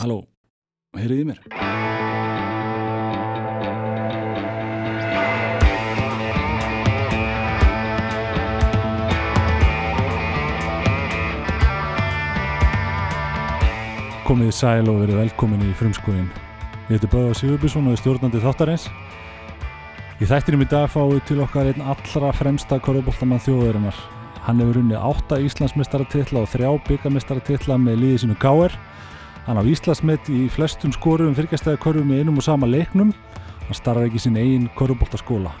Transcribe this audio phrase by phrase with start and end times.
[0.00, 0.18] Halló,
[0.98, 1.38] heyriði mér?
[14.28, 16.28] Komið í sæl og verið velkomin í frumskóin.
[16.90, 18.86] Ég heiti Böða Sigurbjörnsson og er stjórnandi þáttarins.
[20.20, 24.19] Í þættinum í dag fáum við til okkar einn allra fremsta korfuboltamann þjóðarinnar.
[24.46, 28.72] Hann hefur unnið átta Íslandsmestaratitla og þrjá byggamestaratitla með liðið sínu Gáer.
[29.44, 33.12] Hann á Íslandsmet í flestum skorum fyrkjastæði korfum í einum og sama leiknum.
[33.66, 35.52] Hann starrar ekki sín eigin korfuboltaskóla.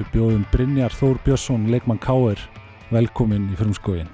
[0.00, 2.42] Við bjóðum Brynjar Þór Björnsson, leikmann Káer,
[2.90, 4.10] velkomin í frumskóin.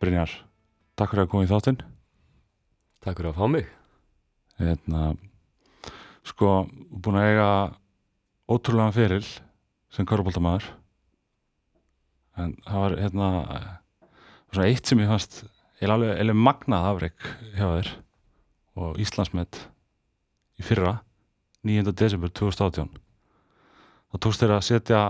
[0.00, 0.32] Brynjar,
[0.96, 1.82] takk fyrir að koma í þáttinn.
[3.04, 3.68] Takk fyrir að fá mig.
[4.60, 5.10] Hérna,
[6.30, 7.50] sko, búin að eiga
[8.50, 9.26] ótrúlega feril
[9.90, 10.68] sem korfbóltamaður.
[12.40, 13.28] En það var hérna,
[14.50, 15.42] svona eitt sem ég fannst,
[15.82, 17.28] ég alveg, alveg magnað afreg
[17.58, 17.92] hjá þér
[18.80, 19.60] og Íslandsmet
[20.60, 21.00] í fyrra,
[21.66, 21.92] 9.
[21.92, 22.92] desember 2018.
[24.10, 25.00] Það tókst þér að setja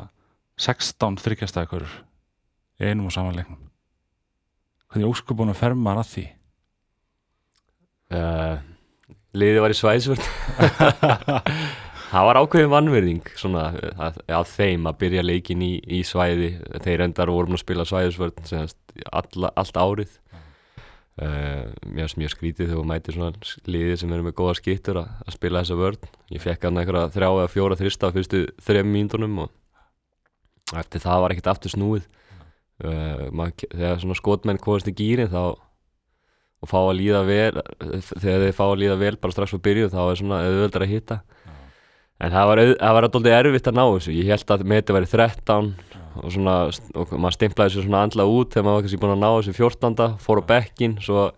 [0.61, 1.93] 16 þryggjastæðakörur
[2.81, 3.61] í einum og saman leiknum.
[4.91, 6.27] Hvernig óskupun að ferma að því?
[8.11, 8.57] Uh,
[9.37, 10.31] liðið var í svæðisvörð.
[12.11, 16.55] það var ákveðin vannverðing svona, að, að þeim að byrja leikin í, í svæði.
[16.83, 18.53] Þeir endar vorum að spila svæðisvörð
[19.13, 20.19] all, allt árið.
[21.21, 25.09] Uh, mér finnst mjög skrítið þegar mæti svona liðið sem eru með góða skittur að,
[25.27, 26.07] að spila þessa vörð.
[26.33, 31.35] Ég fekk hann eitthvað þrjá eða fjóra þrista fyrstu þrejum mínutunum og eftir það var
[31.35, 32.07] ekkert aftur snúið.
[32.81, 35.43] Uh, mað, þegar svona skotmenn komast í gýrin þá
[36.61, 37.61] og fá að líða vel
[38.21, 40.93] þegar þeir fá að líða vel bara strax fyrir byrju þá er svona auðvöldar að
[40.93, 41.53] hitta Já.
[42.21, 45.11] en það var, það var alltaf erfitt að ná þessu ég held að meti væri
[45.13, 46.03] 13 Já.
[46.21, 46.57] og svona,
[47.01, 49.57] og maður stimplaði þessu svona andla út þegar maður var kannski búin að ná þessu
[49.57, 51.31] 14 fór á bekkin, svo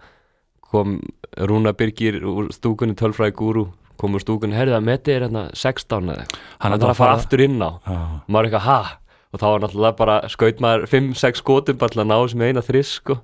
[0.73, 0.99] kom
[1.39, 3.67] Rúna Birgir úr stúkunni tölfræði gúru,
[4.01, 6.27] kom úr stúkunni herðið að meti er hérna 16 eða
[6.65, 8.99] hann er að fara aftur inn á og maður er eitthvað, ha?
[9.33, 12.65] og þá var náttúrulega bara skaut maður 5-6 skotum bara til að ná sem eina
[12.65, 13.19] þriss sko.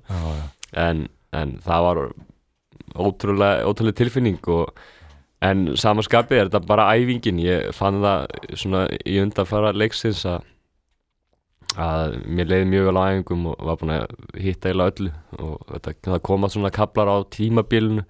[0.73, 2.01] en, en það var
[2.95, 4.71] ótrúlega, ótrúlega tilfinning og,
[5.45, 8.25] en samanskapið er þetta bara æfingin, ég fann það
[8.59, 10.47] svona í undanfara leiksins að
[11.77, 15.11] að mér leiði mjög vel á æfingum og var búin að hitta eila öllu.
[15.37, 18.05] Og þetta, það koma svona kaplar á tímabilinu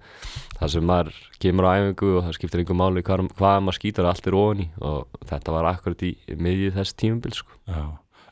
[0.56, 4.08] þar sem maður kemur á æfingu og það skiptir einhver máli hvað, hvað maður skýtar
[4.08, 4.68] allt er ofan í.
[4.80, 7.60] Og þetta var akkurat í miðið þess tímabil sko.
[7.68, 7.84] Já,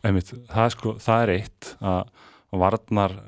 [0.08, 2.26] einmitt, það er sko, það er eitt að
[2.64, 3.18] varnar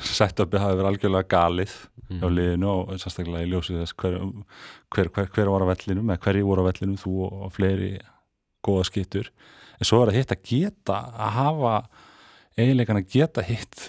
[0.00, 1.72] setupið hafi verið algjörlega galið
[2.08, 2.20] mm.
[2.24, 4.18] á liðinu og sérstaklega í ljósið þess hver,
[4.94, 7.92] hver, hver, hver var á vellinum eða hverju voru á vellinum, þú og fleiri
[8.66, 9.30] góða skittur
[9.78, 11.74] en svo er það hitt að geta að hafa
[12.58, 13.86] eiginleikan að geta hitt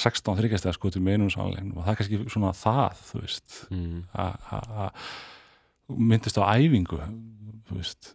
[0.00, 3.98] 16 þryggjastega skotur með einum sannleiknum og það er kannski svona það þú veist mm.
[4.14, 5.04] að
[5.90, 7.00] myndist á æfingu
[7.68, 8.14] þú veist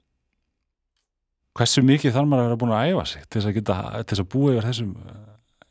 [1.55, 4.11] hversu mikið þarf maður að vera búin að æfa sig til þess að, geta, til
[4.11, 4.95] þess að búa yfir þessum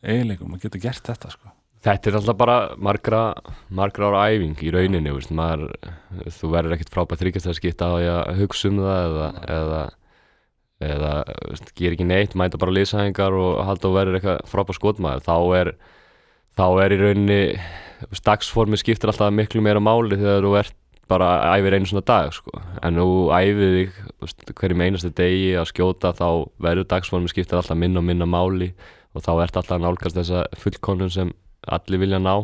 [0.05, 1.53] eiginleikum að geta gert þetta sko.
[1.85, 3.23] Þetta er alltaf bara margra,
[3.69, 5.75] margra ára æfing í rauninni, veist, maður,
[6.33, 9.29] þú verður ekkert frábært þryggjast að skipta á að hugsa um það eða,
[9.59, 9.83] eða
[10.85, 11.11] eða
[11.51, 15.27] veist, ger ekki neitt, mæta bara liðsæðingar og halda og verður eitthvað frábært skotmaður.
[15.27, 15.73] Þá er,
[16.59, 17.43] þá er í rauninni
[18.25, 22.61] dagsformi skiptir alltaf miklu meira máli þegar þú ert bara æfir einu svona dag sko.
[22.83, 26.29] en þú æfið þig hverjum einasta degi að skjóta þá
[26.65, 28.73] verður dagsformi skiptir alltaf minna og minna máli
[29.15, 31.33] og þá ert alltaf að nálgast þessa fullkonun sem
[31.65, 32.35] allir vilja ná.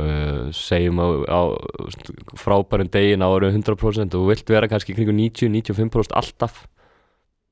[0.00, 1.40] Uh, segjum á, á
[2.38, 6.62] frábærum degin á orðu 100% og vilt vera kannski kring 90-95% alltaf.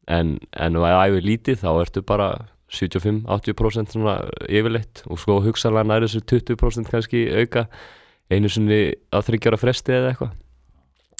[0.08, 2.30] En, ef það æfir lítið þá ertu bara
[2.72, 4.16] 75-80% svona
[4.48, 5.02] yfirleitt.
[5.10, 7.66] Og sko hugsaðlega næri þessu 20% kannski auka
[8.32, 10.34] einu sinni á þryggjara fresti eða eitthvað.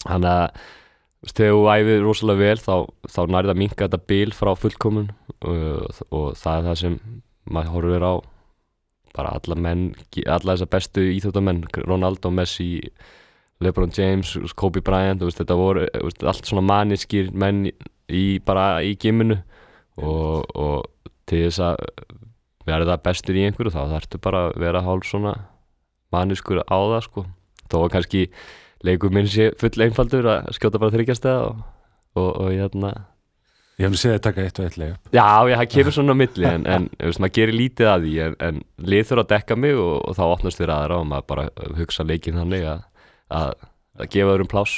[0.07, 2.75] Þannig að þegar þú æfir rosalega vel þá,
[3.11, 5.09] þá nærið að minka þetta bil frá fullkomun
[5.47, 6.99] og, og það er það sem
[7.49, 8.15] maður horfir á.
[9.19, 9.87] Bara alla menn,
[10.27, 12.69] alla þessar bestu íþjóttamenn, Ronaldo, Messi
[13.61, 17.67] LeBron James, Kobe Bryant veist, þetta voru veist, allt svona maniskir menn
[18.09, 19.41] í bara í giminu
[19.99, 21.81] og, og til þess að
[22.69, 25.35] verða bestur í einhverju þá þarfstu bara að vera hálf svona
[26.15, 27.27] manniskur á það sko.
[27.69, 28.23] Þó að kannski
[28.87, 31.63] leikum minn sé full einfaldur að skjóta bara þryggjastega og,
[32.15, 32.93] og, og hérna
[33.79, 36.15] Ég hef nú séð að taka eitt og eitt leik Já, já, það kemur svona
[36.15, 38.61] á milli en, en veist, maður gerir lítið að því en, en
[38.91, 41.45] lið þurfa að dekka mig og, og þá opnast þér aðra og maður bara
[41.79, 42.81] hugsa leikin þannig að,
[43.39, 43.53] að,
[43.99, 44.75] að gefa þér um plás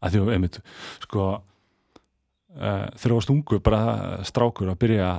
[0.00, 0.58] að Því að, einmitt,
[1.04, 3.82] sko uh, þegar þú varst ungu bara
[4.26, 5.10] strákur að byrja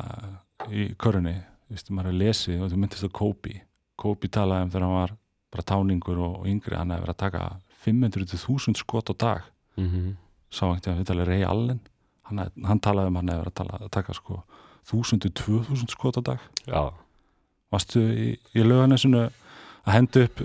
[0.74, 1.36] í körunni,
[1.68, 3.54] þú veist, maður er lesið og þú myndist að Kobe.
[4.02, 5.14] Kobe talaði um þegar hann var
[5.54, 7.46] bara táningur og, og yngri, hann hefði verið að taka
[7.86, 9.48] 500.000 skot á dag.
[9.78, 10.18] Mm
[10.52, 11.80] sá einhvern veginn við talaði Ray Allen
[12.32, 14.42] hann, hann talaði um hann hefði verið að, taka sko
[14.92, 16.82] 1000-2000 skot á dag Já,
[17.74, 20.44] varstu í, í löganesinu að henda upp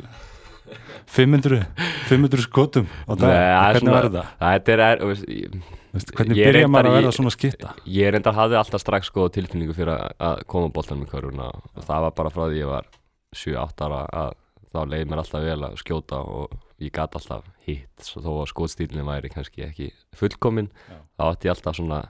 [1.17, 1.63] 500
[2.11, 4.25] 500 skotum á dag Nei, það er hvernig var þetta?
[4.43, 7.71] þetta er, er Veist, hvernig byrja maður að verða svona skitta?
[7.89, 12.03] ég reyndar hafði alltaf strax sko tilfinningu fyrir að, koma boltanum í körfuna og það
[12.05, 12.91] var bara frá því ég var
[13.37, 14.35] 7-8 ára að
[14.77, 19.07] þá leiði mér alltaf vel að skjóta og ég gat alltaf hitt þó að skotstílinni
[19.07, 20.99] væri kannski ekki fullkomin Já.
[21.17, 22.03] þá átti ég alltaf svona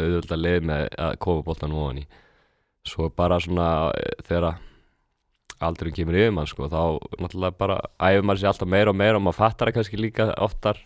[0.00, 2.06] auðvitað leið með að koma boltanum ofan í
[2.86, 4.56] svo bara svona eh, þegar
[5.66, 6.80] aldurinn kemur yfir mann sko þá
[7.22, 10.28] náttúrulega bara æfur maður sér alltaf meira og meira og maður fattar það kannski líka
[10.44, 10.80] oftar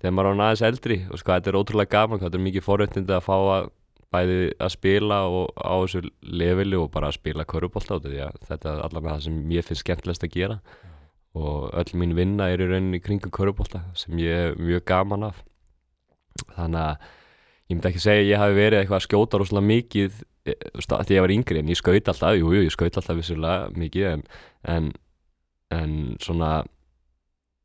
[0.00, 3.16] þegar maður er aðeins eldri og sko þetta er ótrúlega gaman, þetta er mikið forréttindi
[3.16, 3.70] að fá að
[4.12, 8.72] bæði að spila og á þessu leveli og bara að spila körubólta því að þetta
[8.72, 10.58] er allavega það sem ég finnst skemmtilegast að gera.
[11.32, 15.40] Og öll mín vinna er í rauninni kringum körubólta sem ég er mjög gaman af.
[16.56, 17.08] Þannig að
[17.72, 21.16] ég myndi ekki segja að ég hafi verið eitthvað að skjóta rosalega mikið að því
[21.16, 24.22] ég var yngri en ég skaut alltaf, jú, jú, ég skaut alltaf vissulega mikið en,
[24.66, 24.88] en,
[25.70, 25.92] en
[26.22, 26.64] svona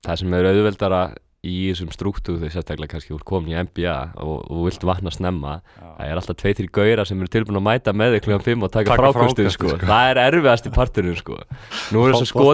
[0.06, 1.02] það sem er auðveldara
[1.46, 5.60] í þessum struktúr þegar sérstaklega kannski úr komin í NBA og, og vilt vatna snemma
[5.78, 8.66] það er alltaf tvei, þrjir gauðra sem eru tilbúin að mæta með þig kljóðan 5
[8.66, 9.70] og taka, frákastið, sko.
[9.76, 9.80] sko.
[9.86, 11.38] það er erfiðast í parturinn sko.
[11.94, 12.48] nú eru sko.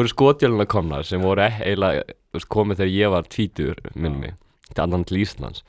[0.00, 4.34] eru skotvélarna komnar sem voru e- eiginlega komið þegar ég var tvítur minn mig,
[4.72, 5.62] til annan til Íslands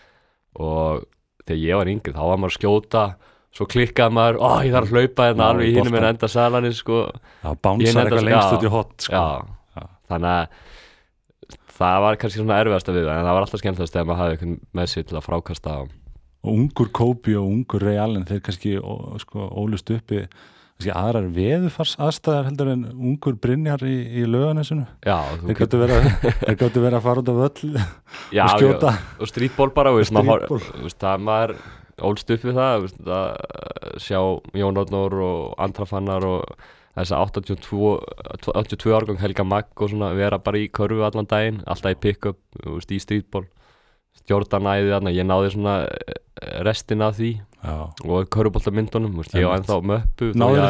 [0.56, 1.03] og
[1.45, 3.06] þegar ég var yngri þá var maður að skjóta
[3.56, 6.27] svo klikkaði maður, ó ég þarf að hlaupa hérna Já, alveg í hinum en enda
[6.31, 7.03] salanir sko.
[7.45, 9.13] Ég bánsar eitthvað að- lengst já, út í hot sko.
[9.15, 9.45] já,
[9.75, 9.85] Já.
[10.11, 10.47] þannig að
[11.75, 14.36] það var kannski svona erfiðast að við en það var alltaf skemmtilegast þegar maður hafði
[14.38, 15.81] eitthvað með sér til að frákasta á
[16.45, 18.75] og ungur Kobe og ungur Ray Allen þeir kannski
[19.24, 20.19] sko, ólust uppi
[20.75, 24.25] kannski aðrar veðufars aðstæðar heldur en ungur Brynjar í, í
[25.39, 26.36] þú þeir gáttu verið, að-
[27.07, 27.72] fara út af völl
[28.38, 29.94] já, og skjóta já, og strítból bara,
[30.44, 30.63] Streetball.
[30.69, 31.56] þú veist, það maður
[32.12, 34.19] ólst upp við það, veist, að sjá
[34.62, 36.57] Jón Odnór og Andra Fannar og
[36.95, 37.81] þess að 82,
[38.56, 42.39] 82 árgang Helga Magg og svona vera bara í körfu allan daginn, alltaf í pick-up,
[42.95, 43.45] í strítból
[44.30, 47.74] Jordan æði þarna, ég náði svona eh, restin af því já,
[48.07, 48.30] og
[49.19, 50.30] veist, ég á ennþá möppu.
[50.56, 50.62] Ég-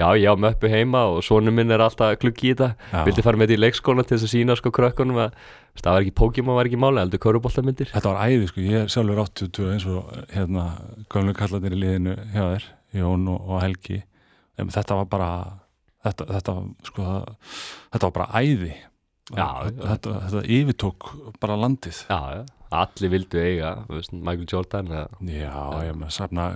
[0.00, 2.70] Já, ég á möppu heima og sonu minn er alltaf klukki í þetta.
[3.06, 5.36] Vildi fara með þetta í leikskólan til þess að sína sko krökkunum að
[5.76, 8.88] það var ekki Pokémon var ekki máli, heldur köruboltamyndir þetta var æði sko, ég er
[8.96, 10.66] sjálfur 82 eins og hérna
[11.12, 14.02] gömlu kallarnir í liðinu hjá þér, Jón og, og Helgi.
[14.58, 15.30] En þetta var bara
[16.06, 16.56] þetta, þetta,
[16.88, 17.14] sko,
[17.94, 18.74] þetta var bara æði.
[19.34, 21.08] Já, þetta, þetta, yfirtók
[21.42, 22.02] bara landið.
[22.06, 22.44] Já,
[22.76, 25.56] allir vildu eiga Michael Jordan eða, já,
[25.86, 26.46] ég með safna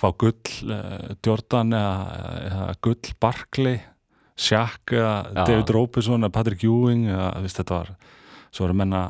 [0.00, 1.94] fá gull uh, Jordan eða,
[2.46, 3.80] eða gull Barkley
[4.36, 4.92] Shaq.
[4.92, 7.92] David Robertson eða Patrick Ewing eða, veist, þetta var
[8.50, 9.02] svo voru menna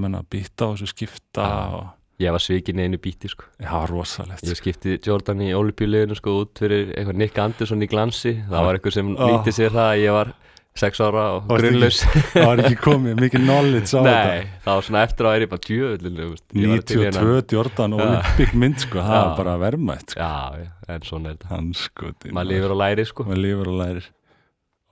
[0.00, 1.46] menna býta og svo skipta
[1.76, 3.44] og, Ég var svikin einu bíti sko.
[3.60, 4.40] Já, rosalegt.
[4.48, 8.32] Ég skipti Jordan í olimpíuleginu sko út fyrir eitthvað Nick Anderson í glansi.
[8.48, 9.26] Það var eitthvað sem Ah.
[9.34, 10.32] nýtti sér það að ég var
[10.76, 12.00] sex ára og grunnlaus.
[12.32, 15.52] það var ekki komið mikið knowledge á Nei, það var svona eftir að er ég
[15.52, 17.92] bara djöðlinu þetta 92 Jordan.
[18.00, 20.20] Olympic mynd sko, það var bara verðmætt sko.
[20.20, 21.48] Já, en svona er þetta.
[21.52, 22.48] Hann sko Maður.
[22.52, 23.24] lifir og læri sko.
[23.28, 24.08] Maður lifir og lærir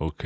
[0.08, 0.24] ok,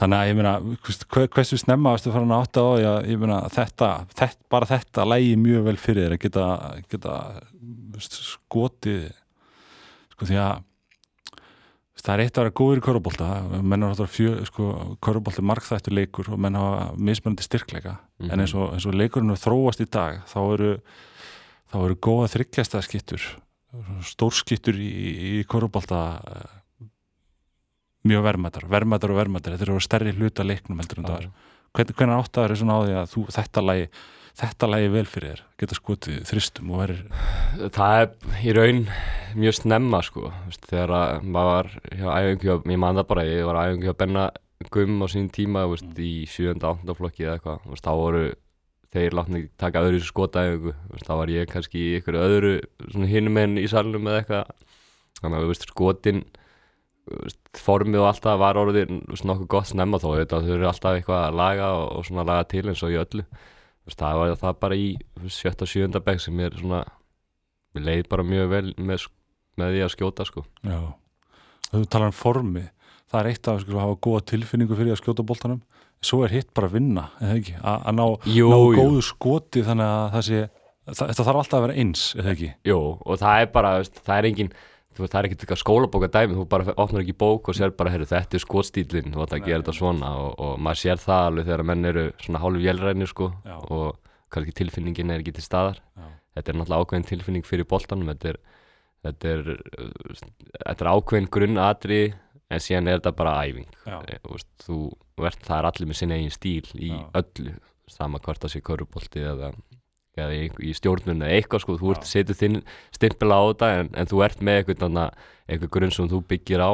[0.00, 0.52] þannig að ég meina
[0.84, 4.70] hvers- hve- hversu snemma varstu farin að átta á að ég meina þetta, þetta bara
[4.70, 6.46] þetta lægi mjög vel fyrir þér að geta,
[6.94, 7.16] geta
[8.08, 9.10] skotið
[10.14, 10.64] sko því að
[11.98, 13.26] það er eitt að vera góður í körubólta
[13.58, 14.68] menn er alltaf fjö, sko
[15.04, 17.96] körubólta markþættur leikur og menn hafa mismunandi styrkleika.
[18.22, 18.30] Mhm.
[18.32, 20.70] en eins og, eins og leikurinn er þróast í dag þá eru
[21.72, 23.20] þá eru góða þryggjasta skittur
[24.08, 24.88] stórskittur í,
[25.40, 25.98] í körubólta
[28.06, 31.28] mjög verðmættar, verðmættar og verðmættar þetta eru stærri hluta leiknum heldur en það er
[31.74, 33.88] hvernig, hvernig áttaður er svona á því að þú, þetta lagi
[34.38, 35.40] þetta lagi vel fyrir þér?
[35.58, 38.84] Geta skotið þristum og verið Það er í raun
[39.34, 43.24] mjög snemma sko, þú veist, þegar að maður var hjá hjá- ég man það bara,
[43.26, 44.28] ég var æfingu hjá Benna
[44.74, 46.54] Gumm á sín tíma, þú veist, í 7.
[46.58, 46.94] 8.
[46.98, 48.22] flokki eða eitthvað, þá voru
[48.94, 50.72] þeir látni taka öðru skotæfingu,
[51.06, 52.52] þá var ég kannski í ykkur öðru
[53.06, 54.50] hinum enn í salnum eða eitthvað,
[55.20, 56.97] þannig að þú veist, skotin, þú veist,
[57.58, 58.92] formið og allt það var orðið
[59.28, 62.64] nokkuð gott snemma þó, þetta eru alltaf eitthvað að laga og, og svona laga til
[62.68, 63.24] eins og í öllu,
[63.88, 64.88] veist, það var það bara í
[65.32, 66.82] sjötta, sjöunda bekk sem er svona
[67.76, 69.06] mér leið bara mjög vel með,
[69.60, 70.44] með því að skjóta sko.
[70.66, 70.78] Já,
[71.72, 72.66] þú talar um formi
[73.08, 75.60] það er eitt af sko, að hafa góða tilfinningu fyrir að skjóta boltanum
[76.04, 78.74] svo er hitt bara að vinna að ná, Jú, ná jú.
[78.78, 80.42] góðu skoti þannig að það sé
[80.88, 82.50] þetta þarf alltaf að vera eins, eða ekki?
[82.68, 84.60] Jú, og það er bara, veist, það er engin þú
[85.04, 87.92] veist, það er ekkert eitthvað skólabóka dæmi þú bara opnar ekki bók og sér bara,
[87.94, 91.24] heyrðu, þetta er skotstílinn þú ætla að gera þetta svona og, og maður sér það
[91.30, 93.56] alveg þegar menn eru svona hálfu vélræni sko, Já.
[93.58, 96.06] og kannski tilfinningin er ekki til staðar Já.
[96.38, 98.40] þetta er náttúrulega ákveðin tilfinning fyrir boltanum þetta er,
[99.08, 99.52] þetta er,
[100.66, 102.02] þetta er ákveðin grunnatri
[102.48, 104.78] en síðan er þetta bara æfing e, þú, veist, þú
[105.20, 107.02] vert, það er allir með sinna eigin stíl í Já.
[107.22, 107.56] öllu
[107.88, 109.52] sama hvort það sé körubolti eða,
[110.24, 112.60] eða í, í stjórnun eða eitthvað sko, þú ert setur þinn
[112.94, 114.98] stimpil á þetta en, en þú ert með eitthvað,
[115.48, 116.72] eitthvað grunn sem þú byggir á.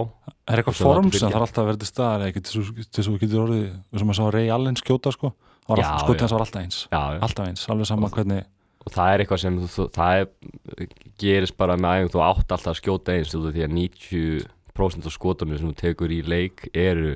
[0.50, 4.08] Er eitthvað form sem þarf alltaf að eða ekki til að þú getur orðið og
[4.08, 5.34] maður sá Ray Allen skjóta sko.
[5.64, 5.86] Já.
[5.88, 6.82] hans var alltaf eins.
[6.92, 7.20] Já, já.
[7.24, 8.44] alltaf eins, alveg sama hvernig
[8.84, 10.88] og það er eitthvað sem þú, það er,
[11.20, 15.14] gerist bara með æfing þú átt alltaf að skjóta eins þú, því að 90% af
[15.14, 17.14] skotunum sem þú tekur í leik eru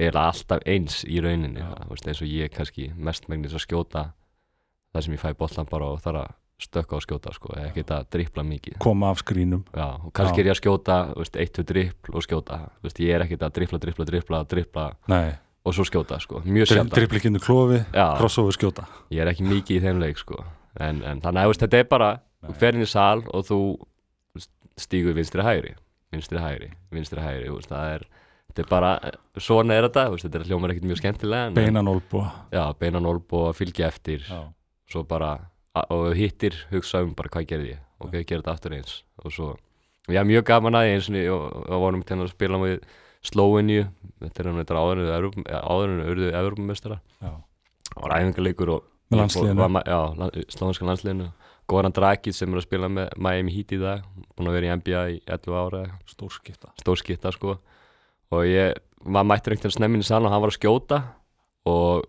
[0.00, 4.06] er alltaf eins í rauninni það, veist, eins og ég kannski mestmengnis að skjóta
[4.94, 8.08] það sem ég fæ bollan bara og þarf að stökka og skjóta sko, ekki að
[8.12, 8.78] drippla mikið.
[8.84, 9.62] Koma af skrínum.
[9.72, 10.44] Já, og kannski Já.
[10.44, 12.58] er ég að skjóta veist, eitt, tvö drippl og skjóta.
[12.84, 15.32] Veist, ég er ekkert að drippla, drippla, drippla, drippla Nei,
[15.64, 16.94] og svo skjóta, sko, mjög Dri, sjaldan.
[16.98, 18.84] dripplikinu klofi, Já, crossover skjóta.
[19.08, 20.44] Ég er ekki mikið í þeim leik, sko
[20.78, 22.58] en, en þannig að veist, þetta er bara þú Nei.
[22.62, 23.60] fer inn í sal og þú
[24.80, 25.74] stígur vinstri hægri
[26.14, 28.06] vinstri hægri, vinstri hægri það er,
[28.50, 28.92] þetta er bara
[29.38, 33.52] svona er þetta, þetta er hljómar ekkert mjög skemmtilega beinan olbúa já, beinan olb og
[33.58, 34.24] fylgja eftir.
[34.26, 34.40] Já,
[34.90, 35.34] svo bara,
[35.88, 37.84] og hittir hugsa um bara hvað gerði ég.
[38.00, 38.96] Og hvað gerði þetta aftur eins.
[39.24, 39.50] Og svo,
[40.10, 42.80] já mjög gaman að eins og og, og vorum til að spila með
[43.20, 43.84] Slóinju,
[44.22, 47.02] þetta er hann þetta áður en áður en urðu Evropamestara
[47.90, 49.24] var æfingarleikur og Með
[50.86, 51.26] landsliðinu.
[51.70, 54.04] Goran Dragic sem er að spila með Miami Heat í dag
[54.36, 57.56] búin að vera í NBA í 11 ára eða stór skipta stór skitta sko.
[58.30, 61.00] Og ég, maður mættur einhvern snemmin í saln og hann var að skjóta.
[61.70, 62.06] Og,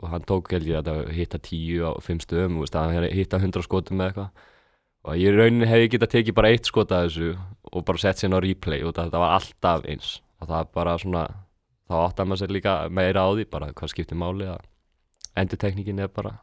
[0.00, 4.00] og hann tók held ég að hitta 10 á 5 stöðum, að hitta 100 skotum
[4.00, 4.30] með eitthvað.
[5.04, 7.28] Og ég í rauninni hefði getað tekið bara eitt skot að þessu
[7.72, 10.20] og bara sett sér á replay og þetta var alltaf eins.
[10.40, 11.22] Og það bara svona
[11.88, 14.60] þá áttar maður sér líka meira á því bara hvað skiptir máli að
[15.40, 16.34] endurtekningin er bara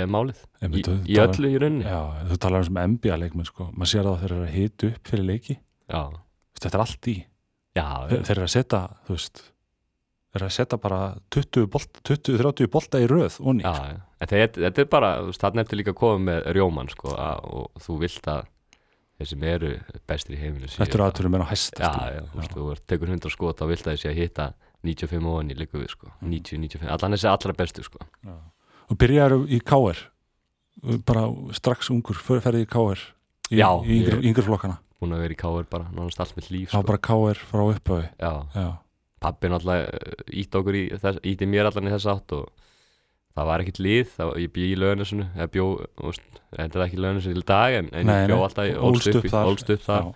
[0.00, 0.40] er málið.
[0.62, 1.84] Í, þú í talar- öllu í rauninni.
[1.88, 2.00] Já,
[2.32, 3.68] þú talar um sem NBA leikmenn sko.
[3.72, 5.58] Maður sér það að þeir eru að hita upp fyrir leiki.
[5.92, 6.02] Já,
[6.60, 7.16] þetta er allt í.
[7.76, 9.42] Já, þeir, þeir eru að setja, þú veist
[10.34, 10.98] eru að setja bara
[11.34, 14.00] 20, bolt, 20 30 bolta í röð onni, Já, já.
[14.20, 17.82] en þetta, þetta er bara, þarna ertu líka að koma með rjóman, sko, að, og
[17.84, 18.46] þú vilt að
[19.18, 19.72] þeir sem eru
[20.08, 22.54] bestir í heiminu séu þetta eru að- aðturum en á hæsta Já, já, þú veist,
[22.56, 24.46] þú tekur 100 skot, þá vilt að þeir sé að hitta
[24.82, 26.30] 95 og onni líka við, sko, Mm.
[26.32, 27.98] 90, 95, allan þessi allra bestu, sko.
[28.90, 29.98] og byrjar í KR
[31.06, 32.98] bara strax ungur fer- ferði í KR
[33.52, 36.70] í, Já, í yngri flokkana Búin að vera í káir bara, nánast allt mitt líf,
[36.70, 36.82] sko.
[36.86, 38.78] bara KR frá upphafi Já, já,
[39.22, 42.50] pappi náttúrulega ítti okkur í þess, ítti mér allan í þess átt og
[43.32, 46.82] það var ekkert lið, það, ég bý í lögnesunu, eða bjó, þú veist, þetta er
[46.84, 49.52] ekki lögnesunu til dag, en, en ég bjó nei, alltaf, í- ólst upp þar.
[49.86, 50.10] þar.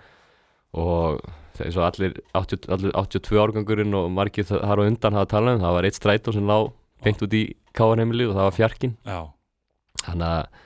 [0.76, 1.22] Og
[1.64, 5.56] eins og allir, 80, allir 82 árgangurinn og margir þa- þar á undan hafa talað
[5.56, 5.76] um, það.
[5.78, 6.58] Var eitt strætó sem lá
[7.06, 7.42] beint út í
[7.76, 9.18] káarheimili og það var fjarkin já,
[10.02, 10.60] þannig að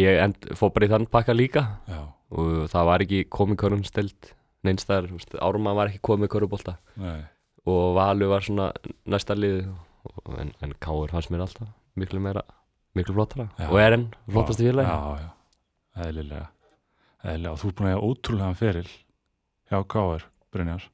[0.00, 1.66] ég end, fór bara í þann pakka líka.
[1.92, 2.00] Já,
[2.32, 4.32] og það var ekki komið körunsteld
[4.64, 5.10] neinstæðar,
[5.44, 7.20] árum var ekki komið körubólta nei
[7.68, 8.72] og Valur var svona
[9.06, 9.68] næsta lið.
[10.38, 12.42] En, en Káur fannst mér alltaf miklu meira,
[12.98, 13.48] miklu flottara.
[13.58, 13.68] Já.
[13.68, 14.88] og er enn flottasti félagi.
[14.88, 16.46] Já, já, eðlilega.
[17.22, 18.88] Eðlilega, og þú er búin að eiga ótrúlegan feril
[19.70, 20.88] hjá Káir, Brynjar.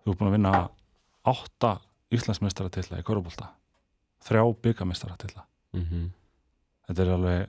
[0.00, 0.52] Þú er búin að vinna
[1.30, 1.72] átta
[2.14, 3.50] Íslandsmeistaratilla í Körubolta
[4.24, 6.08] þrjá byggameistaratilla mm -hmm.
[6.86, 7.48] þetta er alveg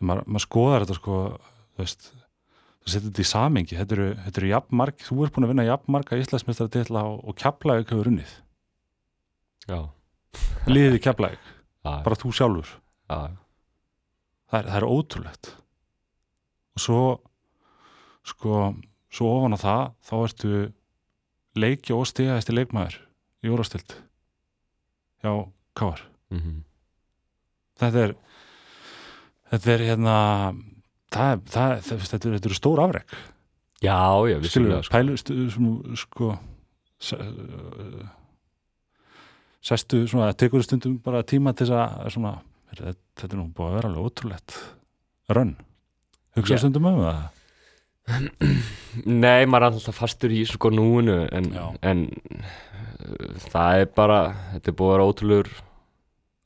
[0.00, 1.16] maður, maður skoðar þetta sko
[1.74, 2.12] þú veist,
[2.82, 5.66] þú setur þetta í samengi þetta eru, þetta eru jafnmarg, þú er búin að vinna
[5.68, 8.36] jafnmarga Íslandsmeistaratilla og, og Keflavík hefur unnið,
[9.70, 9.78] Já,
[10.66, 12.70] liðið í já, bara þú sjálfur.
[13.10, 13.18] Já,
[14.50, 15.52] það er, það er ótrúlegt.
[16.72, 17.02] Og svo
[18.26, 18.72] sko,
[19.12, 20.52] svo ofan á það þá ertu
[21.58, 22.98] leikja og stigaðist leikmaður
[23.42, 23.96] í órastild
[25.22, 25.32] hjá
[25.78, 26.62] Káar mm
[27.82, 28.12] þetta er
[29.50, 30.16] þetta er hérna
[31.12, 33.14] það, það, það, þetta, er, eru stór afrek
[33.82, 33.98] já,
[34.30, 34.94] já, vissulega, sko.
[34.96, 38.06] pælu stu, svona, sko uh,
[39.62, 42.34] sestu svona, það tekur stundum bara tíma til þess að svona,
[42.72, 44.58] þetta, þetta er nú búið að vera alveg ótrúlegt
[45.32, 45.54] rönn
[46.38, 46.64] hugsa Já.
[46.64, 47.22] stundum um það
[49.06, 51.52] Nei, maður er alltaf fastur í sko núinu en,
[51.86, 54.22] en uh, það er bara
[54.56, 55.52] þetta er búið að vera ótrúlegur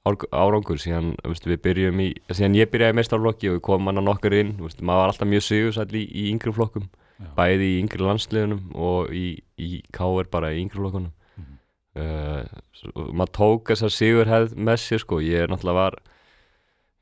[0.06, 4.00] árangur síðan veist, við byrjum í, síðan ég byrjaði í meistarflokki og við komum hann
[4.02, 6.86] að nokkur inn veist, maður var alltaf mjög sigursall í, í yngri flokkum
[7.16, 7.30] Já.
[7.38, 9.26] bæði í yngri landsliðunum og í,
[9.58, 11.56] í KR bara í yngri flokkunum Mhm.
[12.00, 15.96] uh, svo- maður tók þessa sigurhæð með sér sko, ég er náttúrulega var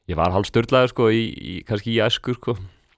[0.08, 2.54] ég var hálf störlaður sko í, í, kannski í æsku sko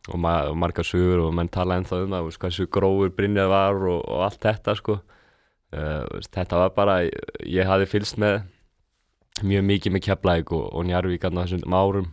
[0.09, 3.75] og, ma og margar sögur og menn tala ennþá um það hversu grófur Brynjar var
[3.81, 6.97] og, og allt þetta sko uh, þetta var bara,
[7.47, 8.43] ég hafði fylgst með
[9.43, 12.13] mjög mikið með Keflæk og, og Njarvík aðna þessum árum.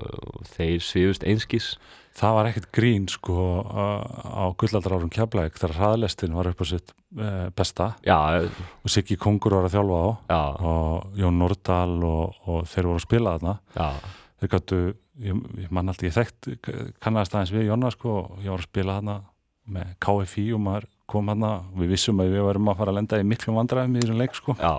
[0.00, 1.74] Og þeir svifust einskís
[2.16, 6.92] það var ekkert grín sko á gullaldar árum kjaflæk þegar hraðlestin var upp á sitt
[7.18, 7.92] uh, besta.
[8.06, 12.90] Já, og Siggi Kongur var að þjálfa á já, og Jón Nordal og, og þeir
[12.90, 13.56] voru að spila þarna.
[13.76, 14.80] Já, þeir gættu,
[15.26, 16.70] ég, ég man alltaf ég þekkt
[17.02, 19.18] kannast aðeins við Jonna sko og ég var að spila þarna
[19.70, 21.52] með KFI og maður kom þarna.
[21.70, 24.20] Og við vissum að við varum að fara að lenda í miklum vandræðum í þessum
[24.24, 24.56] leik sko.
[24.58, 24.74] Já,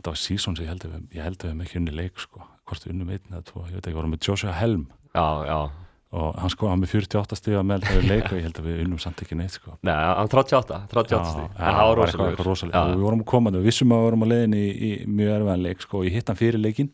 [0.00, 1.94] þetta var sísón sem ég held að við, ég held að við hefum ekki unni
[1.94, 2.42] leik sko.
[2.70, 4.84] Hvort við unnum einn eða tvo, ég veit ekki, vorum með Joshua Helm.
[5.12, 5.60] Já, já.
[6.10, 8.78] Og hann sko, hann með 48 stíða með það leik og ég held að við
[8.82, 9.76] unnum samt ekki neitt sko.
[9.86, 12.00] Nei, hann 38, 38 stíð, en það var
[12.48, 15.36] rosalega og við vorum komandi, við vissum að við vorum að leiðin í, í mjög
[15.36, 16.90] erfiðan leik sko ég hitt hann fyrir leikin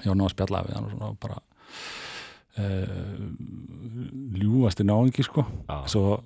[0.00, 1.38] ég var ná að spjalla við hann og svona bara
[2.64, 3.28] uh,
[4.40, 5.46] ljúasti náingi sko.
[5.70, 6.18] Já, svo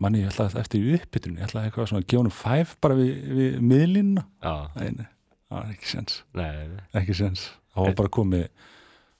[0.00, 3.12] manni ég ætlaði eftir uppbytun ég ætlaði eitthvað svona að gefa hann fæf bara við,
[3.36, 3.60] við
[4.80, 5.06] nei,
[5.46, 8.46] það var ekki sens nei, nei, ekki sens, það var bara komið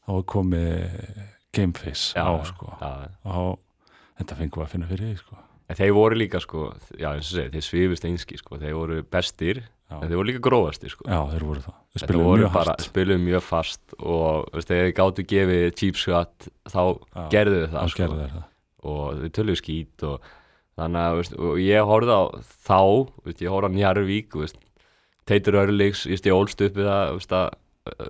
[0.07, 1.11] það var komið
[1.57, 2.93] gameface já, á sko já,
[3.33, 3.59] og
[4.21, 7.27] þetta fengum við að finna fyrir því sko En þeir voru líka sko, já eins
[7.27, 9.97] og segir, þeir svifust einski sko, þeir voru bestir, Já.
[9.99, 11.07] en þeir voru líka grófastir sko.
[11.11, 11.79] Já, þeir voru það.
[11.91, 12.85] Þeir spiluðu mjög bara, hart.
[12.87, 16.83] spiluðu mjög fast og veist, þegar þeir gáttu gefið cheap shot þá
[17.35, 18.09] gerðu þau það sko.
[18.13, 18.45] þeir það.
[18.93, 20.31] og þau töluðu skít og
[20.79, 22.23] þannig að veist, og ég horfði á
[22.69, 22.81] þá,
[23.27, 24.63] veist, ég horfði á Njarvík veist,
[25.27, 27.49] Teitur Örlíks, ég stið ólst upp við það veist, að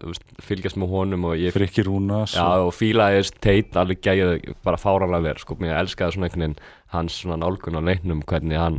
[0.04, 4.54] veist, fylgjast með honum og ég Frikki Rúnas Já, og fílaði þess teit alveg gæði
[4.66, 6.60] bara fáranlega verð, sko, mér elskaði svona einhvern veginn
[6.92, 8.78] hans svona nálgun á leiknum hvernig hann,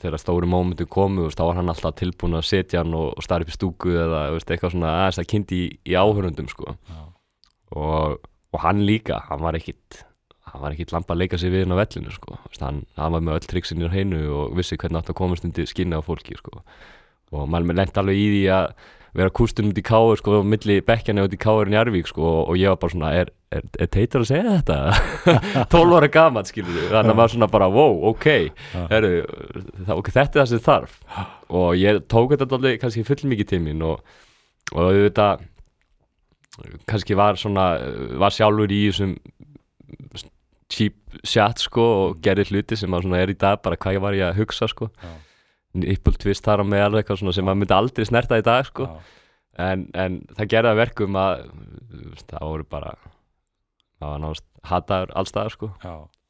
[0.00, 3.26] þegar stóri mómentu komu, veist, þá var hann alltaf tilbúin að setja hann og, og
[3.26, 6.76] starra upp í stúku eða, veist, eitthvað svona aðeins að kynnti í, í áhörundum, sko,
[7.76, 8.20] og,
[8.54, 10.04] og hann líka, hann var ekkit
[10.48, 13.12] hann var ekkit lampa að leika sig við hann á vellinu, sko, veist, hann, hann
[13.12, 16.00] var með öll triksin í hreinu og vissi hvernig átt að komast undir skinni á
[16.00, 16.62] fólki, sko,
[17.32, 18.70] og maður lent alveg í því að
[19.18, 22.54] vera kústun út í káur sko, milli bekkjana út í káur í Njarvík sko, og,
[22.60, 24.76] ég var bara svona, er, er, er teitur að segja þetta?
[25.74, 28.28] 12 ára gaman skilur við, þannig að maður svona bara wow, ok,
[28.92, 29.12] heru,
[29.80, 30.98] það, okay þetta er það sem þarf
[31.48, 34.02] og ég tók þetta alveg kannski full mikið tímin og,
[34.74, 35.46] og auðvitað
[36.88, 37.70] kannski var svona
[38.18, 39.16] var sjálfur í þessum
[40.68, 44.16] cheap shot sko og gerði hluti sem að svona er í dag bara hvað var
[44.18, 45.14] ég að hugsa sko Já.
[45.82, 48.88] Nipple twist þar á meðal eitthvað svona sem maður myndi aldrei snerta í dag sko.
[49.58, 51.46] En, en það gerði að verkum að
[52.30, 52.92] það voru bara
[53.98, 55.70] það var náðast hataður allstaðar sko.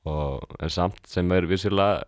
[0.09, 2.05] Og, en samt sem er vissulega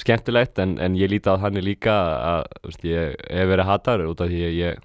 [0.00, 4.22] skemmtilegt en, en ég líti á þannig líka að veist, ég hef verið hataður út
[4.24, 4.80] af því að ég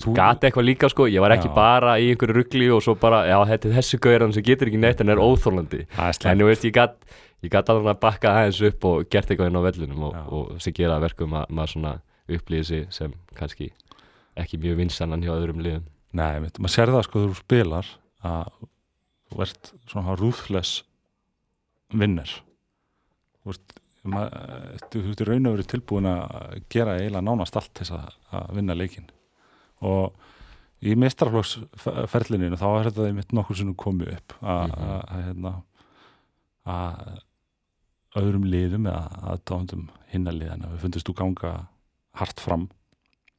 [0.00, 1.54] Þú- gati eitthvað líka sko, ég var ekki Já.
[1.58, 4.80] bara í einhverju ruggli og svo bara, já þetta er þessi gauðan sem getur ekki
[4.80, 5.82] neitt en er óþólandi
[6.32, 6.96] en þú veist, ég gat
[7.42, 10.24] ég gat alveg að bakka aðeins upp og gert eitthvað inn á vellunum og, Já.
[10.28, 11.94] og sem gera verkum að maður svona
[12.30, 13.70] upplýði sig sem kannski
[14.36, 17.86] ekki mjög vinsannan hjá öðrum liðum Nei, maður sér það sko þegar þú spilar
[18.26, 18.52] að
[19.30, 20.82] þú ert svona ruthless
[21.94, 22.30] vinner
[23.44, 23.54] þú
[24.10, 28.12] maður- þú ert í raun og verið tilbúin að gera eiginlega nánast allt þess að,
[28.32, 29.08] að vinna leikin
[29.80, 30.12] og
[30.82, 34.86] í meistarflokksferlininu þá er þetta einmitt nokkur sem komið upp að Mhm.
[34.90, 35.52] að- að, hérna,
[36.66, 37.20] að
[38.18, 39.02] öðrum liðum eða
[39.34, 41.52] aðdáðundum hinna liðana við fundist þú ganga
[42.18, 42.68] hart fram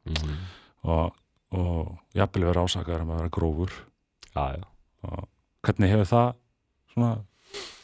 [0.05, 0.37] mm -hmm.
[0.83, 1.15] og,
[1.51, 3.71] og jafnvel vera ásakar um að vera grófur.
[4.35, 4.63] Já, já.
[5.03, 5.27] Og
[5.61, 6.33] hvernig hefur það
[6.93, 7.17] svona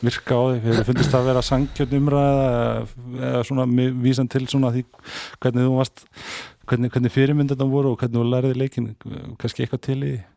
[0.01, 3.65] virka á því, hefur þið fundist að vera sangjörn umræða eða, svona
[4.03, 4.85] vísan til svona því
[5.41, 6.05] hvernig þú varst
[6.67, 8.95] hvernig, hvernig fyrirmynd þetta voru og hvernig þú læriði leikin
[9.37, 10.36] kannski eitthvað til í því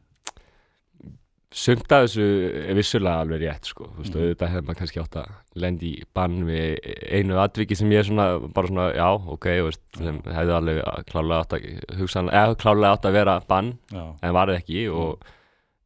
[1.50, 2.22] Sumt af þessu
[2.70, 4.20] er vissulega alveg rétt sko, þú veist, Mhm.
[4.22, 5.30] auðvitað hefði maður kannski átt að
[5.64, 6.78] lendi í bann við
[7.10, 10.78] einu atviki sem ég er svona, bara svona, já, ok, þú veist, sem hefði alveg
[11.10, 14.84] klálega átt að hugsa, eða klálega átt að vera bann, Já, en var það ekki
[14.94, 15.18] og,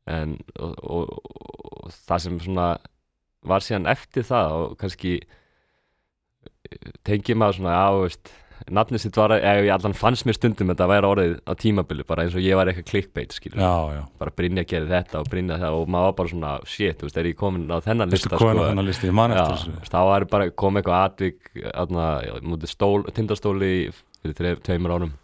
[0.06, 1.08] en, og, og,
[1.84, 2.68] og það sem svona
[3.44, 5.20] var síðan eftir það og kannski
[7.04, 8.32] tengi maður svona, já, þú veist
[8.72, 12.24] nafnið sitt var, eða ég allan fannst mér stundum þetta væri orðið á tímabili, bara
[12.24, 14.00] eins og ég var eitthvað clickbait, skilur já, já.
[14.20, 17.20] bara Brynja gerir þetta og Brynja það og maður var bara svona, shit, þú veist,
[17.20, 18.52] er ég komin á þennan lista, sko?
[18.52, 19.92] er þennan listi, ég man eftir þessu.
[19.92, 22.08] þá var bara kom eitthvað atvik aðna,
[22.40, 23.74] mútið stól, tindastóli
[24.24, 25.14] fyrir tveimur árum.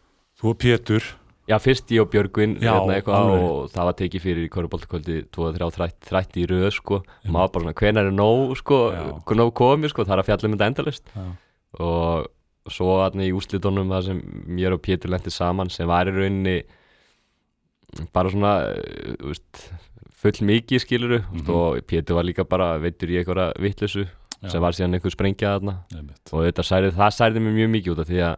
[0.40, 1.09] Þú og Pétur,
[1.50, 6.44] Já, fyrst ég og Björgvin hérna og það var tekið fyrir í Köruboltakvöldi 2-3 þrætti
[6.44, 7.00] í röð sko.
[7.26, 8.79] maður bara svona, hvenær er nóg sko,
[9.35, 11.24] nóg komið, sko, það er að fjalla um þetta endalist já,
[11.81, 12.29] og
[12.70, 16.59] svo aðna í úslitunum það sem mér og Pétur lendi saman sem var í rauninni
[18.14, 19.35] bara svona uh,
[20.20, 21.50] full mikið skiluru mm Mhm.
[21.50, 24.06] og Pétur var líka bara veitur í einhverja vitleysu
[24.48, 26.33] sem var síðan einhver sprengja einmitt.
[26.33, 28.37] og þetta særið, það særið mér mjög mikið út af því að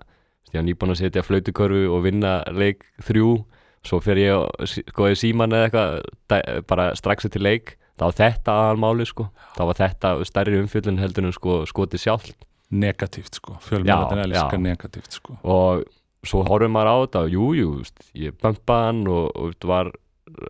[0.53, 3.45] ég var nýbúin að setja flautukörfu og vinna leik þrjú
[3.85, 7.77] svo fer ég og skoði síman eða eitthvað bara strax eftir leik.
[7.99, 9.29] Þá var þetta aðalmáli sko.
[9.57, 12.33] Þá var þetta stærri umfjöllun heldur en sko skotið sjálf
[12.73, 14.63] negatíft sko, fjölmjörðin Já, elska já.
[14.65, 15.37] negatíft sko.
[15.45, 15.85] Og
[16.27, 17.47] svo horfum maður á þetta og jú,
[18.17, 19.93] ég bömpaði hann og, og var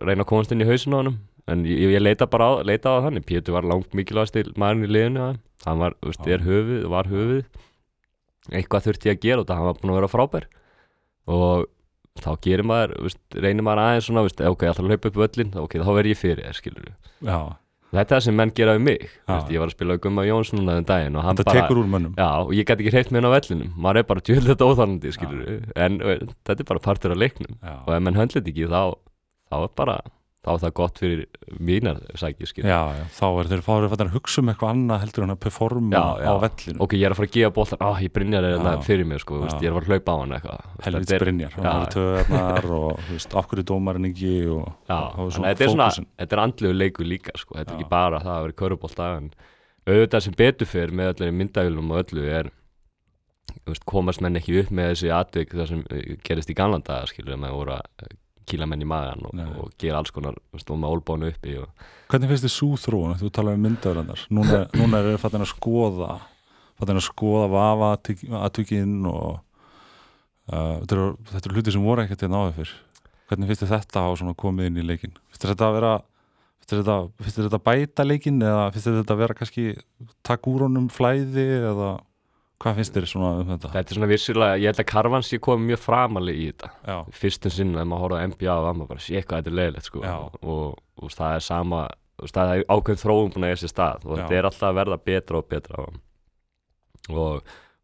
[0.05, 1.13] reyna að komast inn í hausinu á hann
[1.51, 3.25] en ég, ég leita bara á, leita á þannig.
[3.27, 5.41] Pétur var langt mikilvægast til maðurinn í liðinu á þeim.
[5.65, 6.33] hann var, þú veist, Já.
[6.37, 7.45] er höfuð, var höfuð.
[8.51, 10.47] Eitthvað þurfti ég að gera þetta hann var búin að vera frábær.
[11.31, 11.67] Og
[12.21, 14.91] þá gerir maður, þú veist, reynir maður aðeins svona, þú veist, ok, ég ætla að
[14.91, 16.89] hlaupa upp völlin ok, þá verð ég fyrir skilur
[17.25, 17.37] já,
[17.93, 20.51] þetta er það sem menn gera við mig, veist, ég var að spila Gumma Jóns
[20.55, 22.15] núna um daginn og hann þetta bara tekur úr mönnum.
[22.17, 23.71] Já, og ég gæti ekki hreift með henn á vellinum.
[23.85, 25.43] Maður er bara djöld þetta óþarnandi, skilur
[25.85, 27.55] en uh, þetta er bara partur af leiknum.
[27.61, 28.81] Já, og ef menn höndlet ekki þá
[29.53, 29.97] þá er bara,
[30.43, 31.21] þá er það gott fyrir
[31.63, 35.33] mínar sækir, já, já, þá er þeir fárið að hugsa um eitthvað annað heldur en
[35.33, 36.27] að performa Já, já.
[36.27, 36.79] á vellinu.
[36.83, 38.73] Ok, ég er að fara að gefa boltan, á, ég brinjar Já.
[38.83, 40.35] fyrir mér, sko, veist, ég er að fara að hlaupa á hann
[40.87, 45.47] helvits brinjar, hann er töðarnar og þú veist, af hverju dómarinn ekki og, og að
[45.47, 46.09] þetta er svona, fókusinn.
[46.19, 49.31] þetta er andlegu leikur líka, sko, þetta er ekki bara það að vera körubólta, en
[49.87, 52.51] auðvitað sem betur fyrir með öllu myndavölum og öllu er
[53.67, 57.07] veist, komast menn ekki upp með þessi atvik það sem eh, gerist í gamlan daga
[57.11, 57.39] skilur
[58.43, 62.29] að kýla menn í magan og, og gera alls konar með olbánu uppi og, hvernig
[62.29, 66.19] finnst þið svo þróun, þú talar um myndaðurlandar núna, núna er það að skoða
[66.79, 67.91] fattin að skoða vafa
[68.43, 69.27] aðtökinn og
[70.51, 72.73] uh, þetta eru þetta eru hluti sem voru ekkert hérna áður fyrr.
[73.29, 75.93] Hvernig finnst þið þetta svona komið inn í leikin finnst þetta að vera
[76.63, 79.67] finnst þetta, að bæta leikin eða finnst þetta að vera kannski
[80.25, 81.93] takk úr honum flæði eða
[82.61, 83.71] hvað finnst þið svona um þetta?
[83.73, 86.69] Þetta er svona vissulega, ég held að Karvans ég komið mjög framalig í þetta.
[86.87, 89.51] Já, fyrstum sinn að maður horfði á NBA og var maður bara sé hvað þetta
[89.53, 90.03] er leiðilegt sko.
[90.13, 91.81] Og, og, og það er sama
[92.37, 94.05] það er ákveðin þróum búin að sér stað.
[94.07, 94.21] Og Já.
[94.23, 95.99] þetta er alltaf að verða betra og betra og,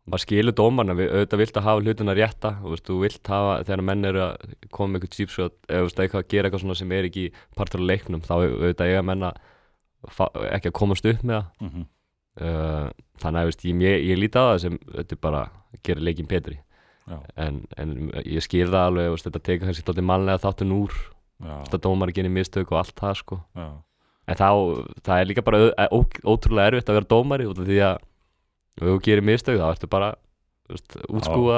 [0.09, 2.51] maður skilur dómarna, við, auðvitað vilt að hafa hlutina rétta.
[2.63, 6.23] Og veist, þú vilt hafa, þegar menn eru að koma með eitthvað cheapshot eða eitthvað
[6.23, 7.25] að gera eitthvað sem er ekki
[7.57, 9.41] partur af leiknum, þá auðvitað menn að
[10.15, 11.49] fa- ekki að komast upp með það.
[11.67, 11.87] Mm
[12.41, 12.89] uh,
[13.21, 16.05] þannig að veist, ég, ég, ég líti á það sem þetta er bara að gera
[16.07, 16.57] leikin betri
[17.09, 20.97] já, en, en ég skil það alveg veist, þetta tekur kannski tóttið mannlega þáttun úr
[21.39, 23.41] þetta dómar að gera mistök og allt það sko.
[24.29, 24.49] en þá,
[25.07, 28.01] það er líka bara ó, ótrúlega erfitt að vera dómari út af því að
[28.79, 30.15] ef þú gerir mistök þá ertu bara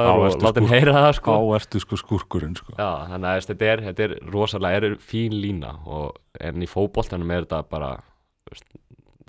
[0.08, 1.34] á og skúr- heyra það sko.
[1.36, 2.76] á ertu sko skúrkurinn sko.
[2.78, 7.34] Já, þannig að þetta, er, þetta er rosalega er fín lína og, en í fótboltanum
[7.36, 7.91] er þetta bara
[8.48, 8.65] veist,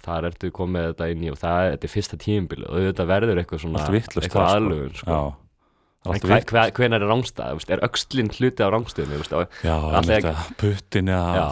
[0.03, 3.43] þar ertu komið þetta inn í og það þetta er fyrsta tímubili og þetta verður
[3.43, 4.59] eitthvað svona Allt vitlaust eitthvað sko.
[4.59, 5.09] aðlugun sko.
[5.13, 5.43] já,
[6.03, 7.11] það er hvenær er
[7.77, 9.19] er öxlinn hluti af rángstöðinu,
[10.59, 11.45] puttin eða,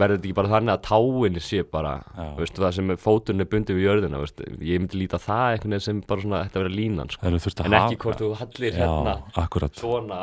[0.00, 1.92] verður þetta ekki bara þannig að táinni sé bara,
[2.40, 6.26] veist, það sem fótunni bundið við jörðina, veist, ég myndi líta það veginn sem bara
[6.26, 7.30] svona, þetta verður línan, sko.
[7.30, 9.78] en ekki hvort þú hallir hérna akkurat.
[9.78, 10.22] svona,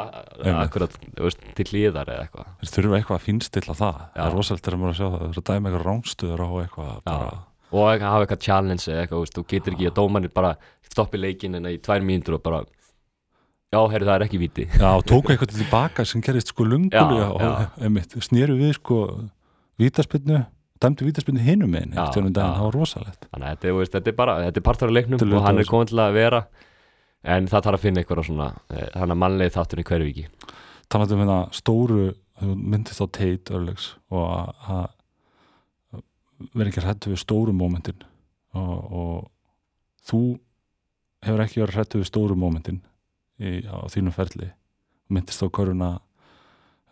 [0.60, 2.56] akkurat, veist, til hlýðar eða eitthvað.
[2.76, 4.02] þurfa eitthvað að finnstilla það.
[4.18, 5.08] Það er rosalega þegar maður að sjá
[7.08, 10.32] það að og ekki hafa eitthvað challenge eða eitthvað, veist, þú getur ekki að dómanir
[10.34, 10.56] bara
[10.90, 12.62] stoppi leikinn en í tvær mínútur og bara,
[13.70, 14.66] já, heyrðu, það er ekki viti.
[14.74, 17.68] já, og tóku eitthvað tilbaka sem gerist sko lungulega og já.
[17.86, 19.02] einmitt, snéru við sko
[19.80, 20.46] vítaspinnu,
[20.82, 21.72] dæmdu vítaspinnu hinum
[22.34, 22.58] daginn, já.
[22.58, 25.20] það var rosalegt Þannig að þetta, er, þetta er bara, þetta er partur af leiknum
[25.38, 25.70] og hann er þessu.
[25.76, 26.42] komin til að vera,
[27.24, 30.26] en það þarf að finna eitthvað svona, eh, hann að mannlegi þáttur í hverju viki.
[30.90, 34.90] talandi um hérna stóru myndist á teit örlegs og að-
[36.54, 38.00] vera ekki hrættu við stóru mómentin
[38.54, 39.32] og, og
[40.10, 40.22] þú
[41.26, 42.80] hefur ekki verið hrættu við stóru mómentin
[43.40, 44.52] í, á þínum ferli
[45.10, 45.90] myndist á köruna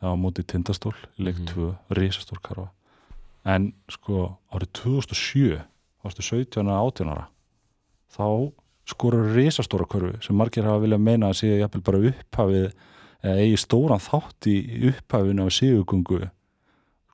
[0.03, 1.47] á móti tindastól í leik Mhm.
[1.53, 2.69] 2, risastór karfa
[3.47, 5.61] en sko árið 2007
[6.03, 7.27] varstu 17 að 18 ára
[8.13, 8.51] þá
[8.87, 12.67] skorur risastóra körfu sem margir hafa viljað meina að sé jafnvel bara upphafið
[13.23, 14.55] eða eigi stóran þátt í
[14.91, 16.19] upphafinu af sigurgungu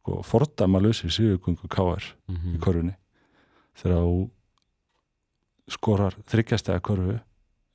[0.03, 2.95] sko, fordæma lausir sigurgungu káar í Mm körfunni.
[3.73, 4.29] Þegar þú
[5.71, 7.19] skorar þryggjastega körfu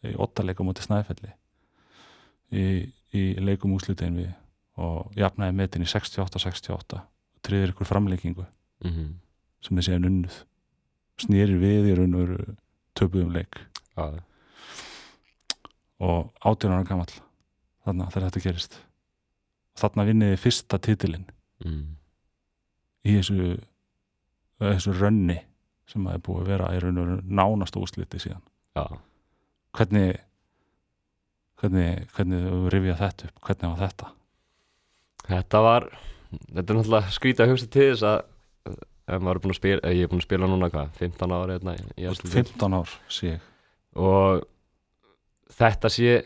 [0.05, 1.33] í ottaleika mútið snæfelli
[2.53, 4.31] í, í leikum úslitin við
[4.79, 8.45] og jafnaði metin í 68-68 og triðir ykkur framleikingu
[8.85, 9.15] -hmm.
[9.61, 10.45] sem þið séu nunnuð.
[11.19, 12.57] Snýrir við í raun og veru
[12.95, 13.59] töpuðum leik.
[13.97, 14.21] Já,
[15.99, 17.11] og 18 ára gamall
[17.85, 18.79] þarna þegar þetta gerist.
[19.79, 21.27] Þarna vinniði fyrsta titilinn.
[21.65, 21.98] Mm.
[23.07, 23.59] Í þessu
[24.59, 25.39] þessu rönni
[25.89, 28.43] sem það er búið að vera í raun og nánast úsliti síðan.
[28.77, 28.85] Já.
[29.75, 30.19] hvernig
[31.59, 33.41] hvernig, hvernig rifja þetta upp?
[33.47, 34.11] Hvernig var þetta?
[35.29, 35.89] Þetta var,
[36.31, 40.51] þetta er náttúrulega skrítið að hugsa til þess að spila, ég er búin að spila
[40.51, 42.53] núna hvað, 15 ára hérna í efstu deild.
[42.55, 43.51] 15 ár sé ég.
[43.99, 44.45] Og
[45.59, 46.17] þetta sé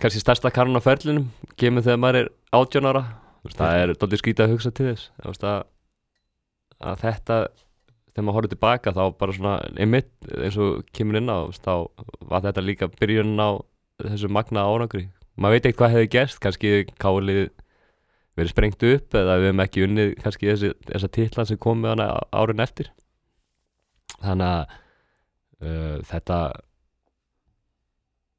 [0.00, 1.28] kannski stærsta karun á ferlinum
[1.60, 3.04] kemur þegar maður er 18 ára.
[3.48, 5.44] Það er doldið skrítið að hugsa til þess veist,
[6.82, 7.38] að, þetta
[8.18, 11.72] þegar maður horfður tilbaka þá bara svona einmitt eins og kemur inn á þá
[12.30, 13.50] var þetta líka byrjunin á
[14.02, 15.08] þessu magna árangri.
[15.38, 17.42] Maður veit ekkert hvað hefði gerst, kannski kálið
[18.38, 22.08] verið sprengt upp eða við hefum ekki unnið kannski þessi, þessa titlan sem komið hana
[22.34, 22.90] árin eftir.
[24.18, 24.74] Þannig að
[25.62, 26.38] uh, þetta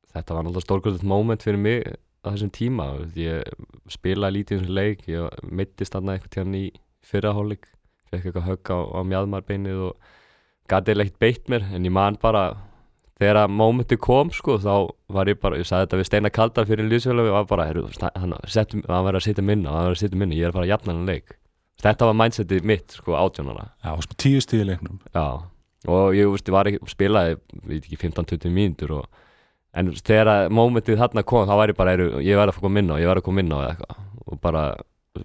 [0.10, 1.84] þetta var náttúrulega stórkvöldsett moment fyrir mig
[2.24, 2.92] á þessum tíma.
[3.16, 3.48] Ég
[3.92, 6.66] spilaði lítið þessum leik ég mittist þarna eitthvað tíðan í
[7.10, 7.70] fyrraháleik
[8.10, 10.10] fekk eitthvað högg á, á mjadmarbeinið og
[10.70, 12.44] gæti eða eitt beitt mér en ég man bara
[13.20, 14.74] þegar að momenti kom sko þá
[15.12, 17.86] var ég bara, ég sagði þetta við Steinar Kaldar fyrir Lýsfjölu og var bara, heru,
[18.16, 18.36] hann,
[18.88, 20.96] verður að setja minna, hann verður að setja minna, ég er að fara að jafna
[20.96, 21.36] hann leik.
[21.80, 25.00] Þetta var mindsetið mitt sko átjónara Já, og sko tíu stíði leiknum.
[25.16, 25.26] Já,
[25.88, 29.26] og ég, veist, ég var ekki, spilaði, veit ekki, 15-20 mínútur og
[29.80, 32.64] en þegar að momentið þarna kom, þá var ég bara, er, ég var að fá
[32.64, 34.06] að koma inn á, ég var að koma inn á eða eitthvað.
[34.30, 34.64] Og bara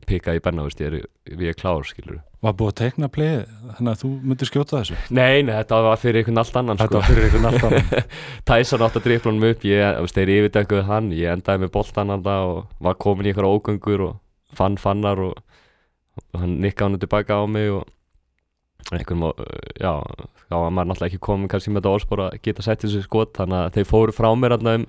[0.09, 3.39] pikka í benna, veist, ég er, ég er klár, skilur Var búið að teikna pleið
[3.79, 4.97] þannig að þú myndir skjóta þessu?
[5.17, 7.01] Nei, nei, þetta var fyrir einhvern allt annan Þetta sko.
[7.01, 8.11] var fyrir einhvern allt annan.
[8.51, 12.13] Tyson átt að drifla hann upp, ég, veist, þeir yfirdönguð hann, ég endaði með boltan
[12.13, 14.21] hann og var komin í einhverja ógöngur og
[14.59, 15.41] fann fannar og,
[16.35, 17.89] og hann nikkaði hann tilbaka á mig og
[18.93, 19.31] einhvern má,
[19.81, 19.95] já,
[20.51, 23.33] þá var maður náttúrulega ekki komin kannski með þetta orðspor að geta sett þessu skot,
[23.39, 24.87] þannig að þeir fóru frá mér hann um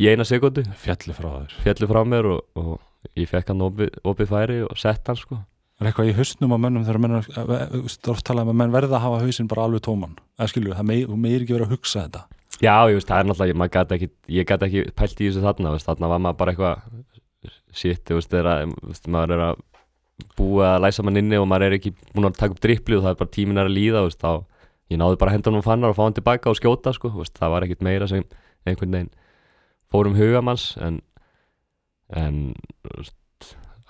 [0.00, 1.56] í eina sekundu, Fjalli frá þér.
[1.64, 2.76] Fjallu frá mér og, og
[3.18, 5.40] ég fekk hann opið, opið færi og sett hann sko.
[5.80, 9.04] Er eitthvað í hausnum á mönnum þegar veist, oft talað um að menn verða að
[9.06, 12.26] hafa hausinn bara alveg tóman Það skilju, það meir, meir ekki vera að hugsa þetta
[12.60, 15.72] Já, ég veist, það er náttúrulega, gæti ekki, ég gæti ekki pælt í þessu þarna,
[15.72, 16.82] veist, þarna var maður bara eitthvað
[17.72, 18.74] shit, veist, að,
[19.08, 19.62] maður er að
[20.36, 23.06] búa að læsa mann inni og maður er ekki búin að taka upp drippli og
[23.06, 24.44] það er bara tíminn er að líða, veist, þá
[24.92, 27.64] ég náði bara hendan um fannar og fá hann tilbaka og skjóta, sko, það var
[27.64, 28.26] ekkit meira sem
[28.68, 29.12] einhvern veginn
[29.90, 31.00] fórum hugamanns en,
[32.16, 32.36] en,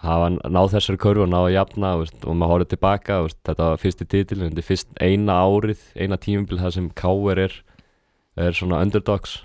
[0.00, 3.68] hafa náð þessari körfu og náð að jafna veist, og maður horfði tilbaka, veist, þetta
[3.68, 7.59] var fyrsti titil, þetta er fyrst eina árið, eina tímubil það sem Káir er
[8.40, 9.40] er svona underdogs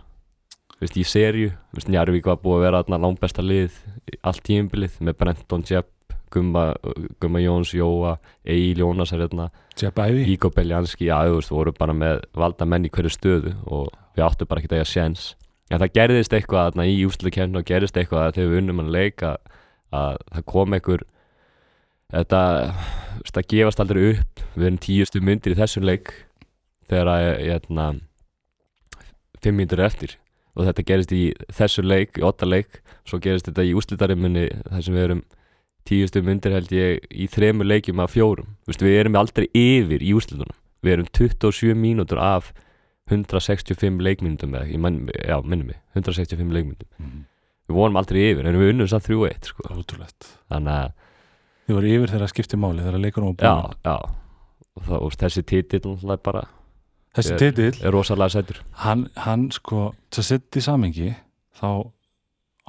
[0.80, 3.76] veist, í veist, Njarvík var búið að vera þarna langbesta lið
[4.12, 5.92] í allt tímbilið með Brenton Jepp,
[6.32, 6.74] Gumma,
[7.20, 12.24] Gumma Jóns, Jóa, Egil Jónas er hérna, Ígo Beljanski, já, þú veist, voru bara með
[12.36, 15.34] valda menn í hverju stöðu og við áttum bara ekki að eiga séns
[15.72, 19.36] en það gerðist eitthvað þarna í úslukennu og gerðist eitthvað þegar við unnum að leika
[19.96, 21.06] að það kom einhver
[22.14, 22.42] þetta,
[23.32, 24.44] það gefast aldrei upp.
[24.56, 26.12] Við erum tíustu myndir í þessum leik
[26.90, 27.88] þegar að, hérna
[29.44, 30.18] fimm mínútur eftir.
[30.56, 32.80] Og þetta gerist í þessu leik, í åtta leik.
[33.08, 35.26] Svo gerist þetta í úslitarimunni þar sem við erum
[35.86, 38.56] tíustu myndir held ég í þremur leikjum af fjórum.
[38.66, 42.52] Veist, við erum aldrei yfir í úslitunum við erum 27 mínútur af
[43.12, 46.90] 165 leikmyndum eða, ég man, já, minnum mig, 165 leikmyndum.
[47.00, 47.24] Mm.
[47.70, 49.66] við vorum aldrei yfir, en við unnum samt 3-1 sko.
[49.74, 50.28] Ótrúlegt.
[50.54, 50.94] Þannig að,
[51.66, 53.54] Þið voru yfir þegar það skipti máli þegar leikunum var já,
[53.88, 53.96] já.
[54.76, 55.44] Og, það, og þessi
[55.96, 56.44] náttúrulega bara
[57.16, 58.58] Þessi Ég- titill, er rosalega sætur.
[58.84, 61.14] Hann, hann sko til að setja í samengi
[61.56, 61.70] þá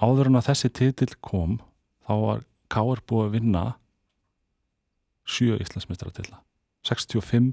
[0.07, 1.59] áður en að þessi titill kom
[2.07, 3.03] þá var K.R.
[3.11, 3.65] búið að vinna
[5.27, 6.39] sjö Íslandsmeistaratilla
[6.87, 7.53] 65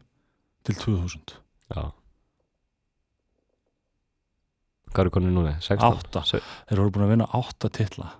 [0.63, 1.36] til 2000
[1.74, 1.84] já
[4.93, 5.53] hvað er konið núna?
[5.60, 5.88] 16?
[5.89, 6.23] Átta.
[6.29, 8.12] Se- þeir voru búin að vinna átta titla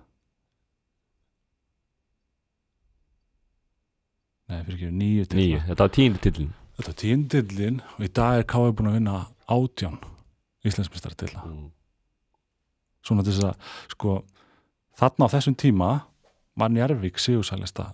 [4.50, 8.10] nei, fyrir ekki, nýju titla níu, þetta var tíndi tillin þetta var tíndillin og í
[8.18, 8.74] dag er K.R.
[8.76, 9.16] búin að vinna
[9.54, 9.98] átján
[10.64, 11.44] Íslandsmeistaratilla
[13.04, 14.14] svona til þess að sko
[15.00, 15.90] þarna á þessum tíma
[16.60, 17.90] var Njarvík sigursælista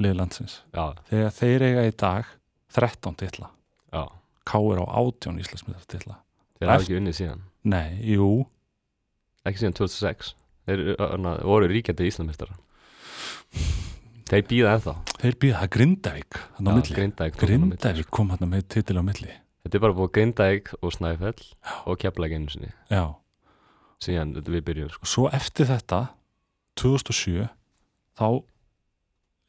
[0.00, 2.34] liðlandsins já, þegar þeir eiga í dag
[2.76, 3.50] 13 titla
[3.94, 4.02] já,
[4.50, 4.82] K.R.
[4.82, 6.18] á átján Íslandsmeistaratilla titla
[6.58, 8.46] þeir hafa ekki unnið síðan nei, jú,
[9.44, 10.34] ekki síðan 2006
[10.68, 12.56] þeir öna, voru ríkjandi íslamistara
[14.30, 17.38] þeir býða ennþá þeir býða það Grindavík milli, Grindavík.
[17.40, 19.32] Grindavík kom hann með titil á milli
[19.64, 21.48] þetta er bara búið Grindavík og Snæfell
[21.84, 23.04] og Keflæk einu sinni já,
[24.02, 25.04] síðan við byrjum sko.
[25.04, 26.02] og svo eftir þetta
[26.80, 27.48] 2007
[28.20, 28.28] þá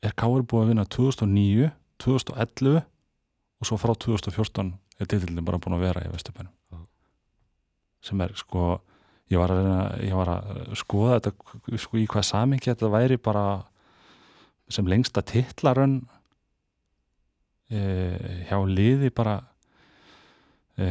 [0.02, 0.42] er K.R.
[0.42, 1.70] búið að vinna 2009
[2.02, 6.61] 2011 og svo frá 2014 er titilin bara búin að vera í Vesturbænum Já.
[8.06, 8.80] Sem er sko
[9.32, 13.18] ég var að, reyna, ég var að skoða þetta sko, í hvað samingi þetta væri
[13.22, 13.46] bara
[14.72, 16.02] sem lengsta titlarönn
[17.72, 17.82] e,
[18.50, 19.38] hjá liði bara
[20.76, 20.88] e,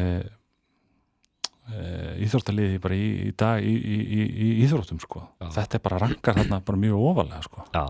[1.68, 1.81] e,
[2.27, 5.25] íþróttaliði bara í, í dag í, í, í, í íþróttum sko.
[5.40, 5.51] Já.
[5.61, 7.66] þetta er bara rankar þarna bara mjög ofalega sko.
[7.77, 7.85] Já,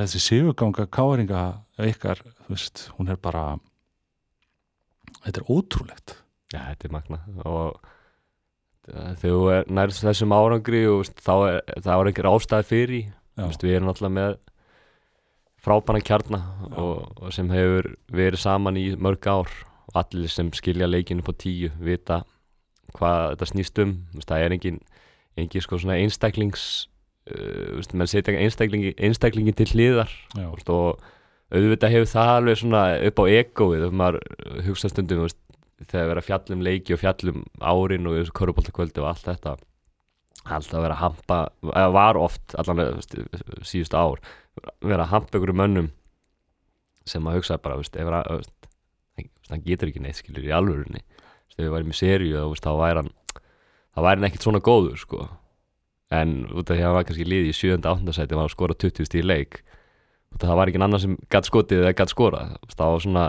[0.00, 1.44] þessi sigurganga káringa
[1.90, 3.44] ykkar, þú veist, hún er bara
[5.20, 6.16] þetta er ótrúlegt
[6.50, 7.76] Já, þetta er magna og
[8.90, 13.10] eh, þegar þú er nærst þessum árangri og veist, þá er, er einhver ástæði fyrir.
[13.40, 14.34] Veist, við erum alltaf með
[15.60, 16.40] frábæna kjarna
[16.72, 19.52] og, og sem hefur verið saman í mörg ár.
[19.90, 22.20] Og allir sem skilja leikinu på tíu vita
[22.94, 23.94] hvað þetta snýst um.
[24.16, 24.82] Veist, það er engin,
[25.38, 26.66] engin sko einstaklings
[27.30, 30.12] uh, veist, menn setja einstaklingi, einstaklingin til hliðar.
[30.40, 30.98] Og
[31.50, 34.20] auðvitað hefur það alveg upp á egoið ef maður
[34.66, 35.40] hugsa stundum veist,
[35.88, 39.56] þegar vera fjallum leiki og fjallum árin og þessu köruboltakvöldi og allt þetta
[40.50, 41.38] alltaf vera að hampa
[41.72, 43.00] eða var oft allan
[43.66, 44.20] síðust ár
[44.80, 45.90] vera að hampa ykkur mönnum
[47.08, 48.68] sem að hugsa bara veist, að- veist,
[49.50, 52.72] hann getur ekki neitt skilur í alvörunni veist, ef við værim í seríu þá, þá
[52.80, 53.12] væri hann
[53.90, 55.28] þá væri hann ekkert svona góður sko.
[56.10, 57.80] en út af því að hann var kannski liði í 7.
[57.86, 58.12] 8.
[58.16, 59.60] sæti var að skora 20 stíð leik
[60.40, 63.26] það var ekki annar sem gætt skotið eða gætt veist, það var svona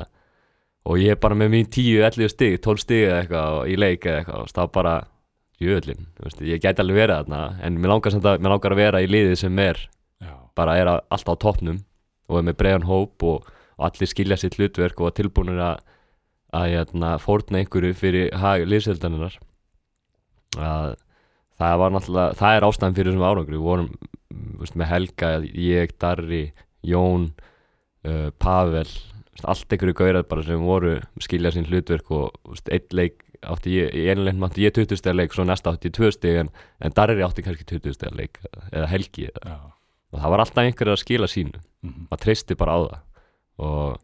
[0.85, 4.05] og ég er bara með mín 10, 11 stig 12 stig eða eitthvað í leik
[4.07, 4.51] eða eitthvað.
[4.55, 4.95] Það var bara
[5.61, 6.05] jöðlin
[6.49, 7.41] ég gæti alveg verið þarna.
[7.61, 9.77] En mér langar, að, mér langar að vera í liði sem er
[10.21, 11.83] já, bara er að- alltaf á toppnum
[12.31, 13.45] og er með breiðan hóp og,
[13.77, 15.79] og allir skilja sitt hlutverk og er tilbúinir að
[16.51, 19.37] að hérna, fórna einhverju fyrir hag liðseldaninnar
[20.59, 20.97] að
[21.61, 23.55] það var náttúrulega það er ástæðan fyrir þessum árangri.
[23.55, 26.41] Við vorum mm, veist, með Helga, ég, Darri
[26.83, 27.29] Jón
[28.03, 28.89] uh, Pavel
[29.49, 33.93] allt einhverju gaurað bara sem voru skilja sín hlutverk og veist, einn leik átti ég,
[33.97, 36.51] í einu leik átti ég 20 stegar leik svo næsta átti ég 2 steg en,
[36.81, 39.55] en Darri átti kannski 20 stegar leik eða Helgi já.
[40.11, 41.61] og það var alltaf einhverju að skila sínu.
[41.81, 42.99] Mhm, maður treysti bara á það.
[43.61, 43.99] Og,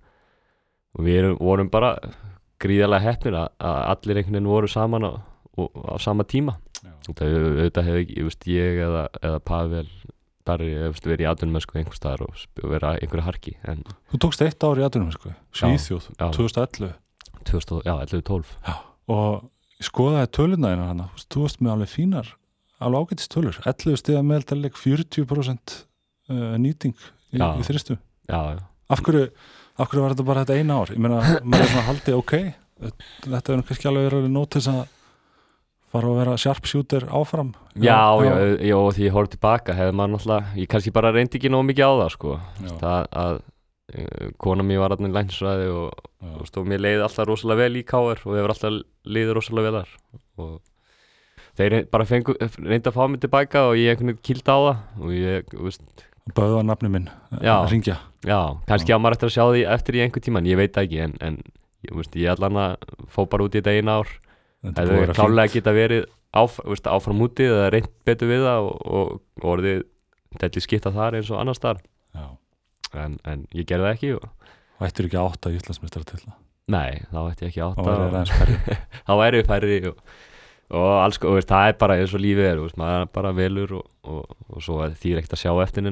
[0.98, 1.96] og við erum, vorum bara
[2.62, 5.12] gríðarlega heppnir að, að allir einhvern veginn voru saman á,
[5.58, 6.58] og, á sama tíma.
[7.08, 9.88] Þetta hefur ekki, ég ég eða, eða Pavel,
[10.64, 14.22] Ég veist, verið í atvinnum með sko einhver staðar og vera einhverju harki en Þú
[14.24, 16.28] tókst eitt ár í aðdunum, sko, Svíþjóð, já.
[16.36, 16.94] 2011
[17.48, 18.56] 2000, já, 11-12
[19.14, 22.32] og skoðaði töluna þína hana, þú veist, með alveg fínar
[22.84, 28.62] alveg ágætist tölur, 11 stiga meðaldaleg 40% uh, nýting í, í þristu já, já,
[28.94, 29.30] af hverju,
[29.78, 30.94] af hverju var þetta bara þetta eina ár?
[30.94, 32.36] Ég meina, maður er svona haldið, ok
[33.28, 34.84] þetta er kannski alveg verið nót til þess að
[35.94, 37.54] fara að vera sharpshooter áfram?
[37.76, 41.40] Já, já, já, og því ég horfði tilbaka hefði maður náttúrulega, ég kannski bara reyndi
[41.40, 42.38] ekki nóg mikið á það sko,
[42.82, 47.64] það að uh, kona mér var allir lænsræði og, og stóð mér leiði alltaf rosalega
[47.64, 49.96] vel í KR og hefur alltaf leiði rosalega vel þar.
[50.44, 50.58] Og
[51.58, 55.02] þeir bara fengu, reyndi að fá mig tilbaka og ég einhvern veginn kýldi á það
[55.02, 57.08] og ég, veist, bauða nafni minn
[57.40, 57.56] Já.
[57.62, 57.98] að ringja
[58.28, 60.88] já, kannski á maður eftir að sjá því eftir í einhver tíman, ég veit það
[60.88, 61.38] ekki en, en
[61.88, 62.76] ég, veist, ég allan að
[63.14, 64.12] fó bara út í þetta eina ár,
[64.68, 67.92] Þetta er hefði búið að vera klálega geta verið áf, veist, áfram úti eða reynd
[68.08, 69.84] betur við það og, og, og orðið
[70.42, 71.82] telli skipta þar eins og annars þar
[72.98, 76.36] en, en ég gerði það ekki og, og ættir ekki átta Íslandsmeistara til það
[76.72, 78.58] nei, þá ætti ég ekki átt og það aðeins færri.
[79.08, 80.02] Þá væri við færri og,
[80.78, 83.76] og alls, veist, það er bara eins og lífið er, veist, maður er bara velur
[83.80, 85.88] og, og, og svo er því ekkert að sjá eftir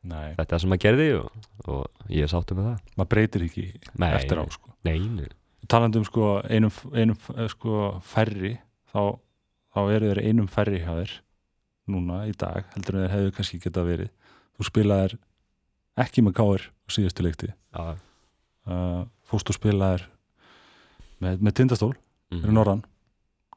[0.00, 2.92] Nei, þetta er það sem maður gerði og, og ég er sáttu með það.
[2.96, 3.64] Maður breytir ekki
[4.00, 4.72] nei, eftir á sko.
[4.88, 5.26] nei, nei,
[5.70, 8.56] talandi um sko einum, einum eh, sko færri
[8.92, 9.16] þá,
[9.74, 11.16] þá eru þeir einum færri hjá þér
[11.90, 14.12] núna í dag heldur en þeir hefðu kannski geta verið.
[14.58, 15.16] Þú spilaðir
[16.00, 17.96] ekki með káir síðustu leikti já,
[18.66, 20.06] uh, fórst og spilaðir
[21.22, 22.84] með, með tindastól mm, norðan.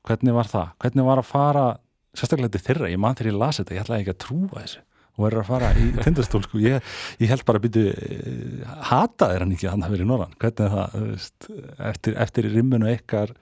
[0.04, 0.74] Hvernig var það?
[0.84, 1.68] hvernig var að fara
[2.14, 4.84] sérstaklega til þeirra, ég man þegar ég las þetta ég ætlaði ekki að trúa þessu
[5.14, 6.58] og verður að fara í tindastól sko.
[6.64, 6.82] ég,
[7.22, 10.38] ég held bara að byrju hata þeir hann ekki að hann hafi verið í norðan
[10.42, 11.50] hvernig er það, veist,
[11.92, 13.34] eftir, eftir rimminu ykkar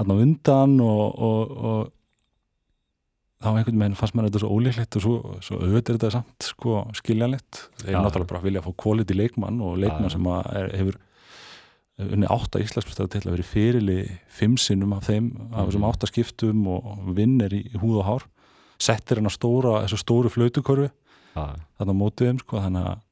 [0.00, 1.92] hann á undan og, og, og
[3.44, 6.46] þá einhvern veginn fannst mér þetta svo ólíklegt og svo, svo auðvitað er þetta samt
[6.50, 7.98] sko, skiljanlegt þeir Já.
[8.04, 10.14] náttúrulega bara vilja fá quality leikmann og leikmann Já.
[10.16, 11.00] sem að er, hefur
[12.04, 13.98] unni átta íslenskmestara til að vera fyrirli
[14.34, 15.90] fimm sinnum af þeim af þessum Mhm.
[15.92, 18.24] átta skiptum og vinnir í húð og hár
[18.82, 21.44] settir hann að stóra, þessu stóru flautukorfi já,
[21.78, 23.04] þarna á mótið þeim sko, þannig að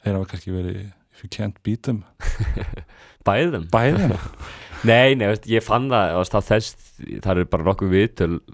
[0.00, 0.80] þeir hafa kannski verið
[1.20, 2.04] if you can't beat them,
[3.28, 3.66] bæðum.
[3.72, 4.16] Bæðina
[4.90, 6.76] nei, nei, veist, ég fann það, veist, það þess
[7.24, 7.96] það eru bara nokkuð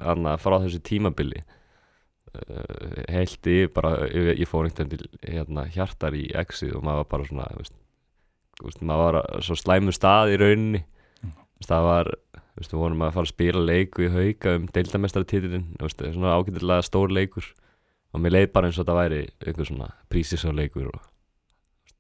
[0.03, 1.45] hana, frá þessu tímabili.
[2.37, 6.99] Uh, heilt yfir bara yfir, ég fór einhvern til hérna, hjartar í exið og maður
[7.01, 10.83] var bara svona veist, maður var á svo slæmu stað í rauninni.
[11.23, 11.39] Mm.
[11.65, 12.11] það var,
[12.57, 17.51] við vorum að fara að spila leiku í hauka um deildamestaratitilin svona ágætilega stór leikur.
[18.15, 21.01] Og mér leið bara eins og þetta væri einhver svona prísisá leikur og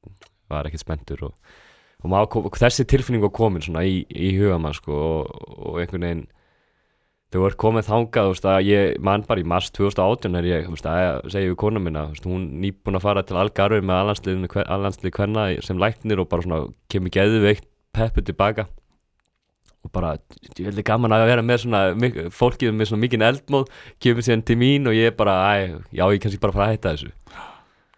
[0.07, 1.35] veist, var ekkert spenntur og,
[2.07, 6.07] og kom, þessi tilfinning var komin svona í, í huga mann sko og, og einhvern
[6.07, 6.25] veginn
[7.35, 11.29] þú ert komið þangað, veist, ég man bara í mars 2018 er ég, veist, að
[11.35, 15.49] segja við kona minna, veist, hún nýbúin að fara til Algarve með allandsliðinu, allandslið kvenna
[15.67, 18.69] sem læknir og bara svona kemur geðveikt peppu tilbaka
[19.87, 20.16] og bara,
[20.59, 21.82] ég held gaman að vera með svona,
[22.34, 23.70] fólkið með svona mikinn eldmóð
[24.03, 26.95] kemur síðan til mín og ég bara, æ, já, ég kannski bara fara að hætta
[26.97, 27.12] þessu.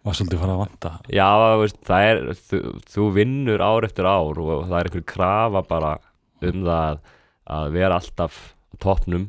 [0.07, 0.93] Var svolítið fara að vanta?
[1.12, 1.28] Já,
[1.62, 2.61] veist, það er, þú,
[2.93, 5.97] þú vinnur ár eftir ár og það er einhver krafa bara
[6.49, 7.03] um það
[7.59, 8.39] að vera alltaf
[8.72, 9.28] á toppnum.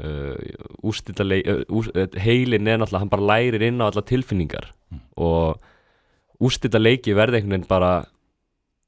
[0.00, 0.32] Uh,
[0.80, 4.70] uh, uh, heilin er náttúrulega, hann bara lærir inn á alla tilfinningar.
[4.90, 5.02] Mm.
[5.22, 5.60] og
[6.40, 7.90] úrstildaleiki verða einhvern veginn bara,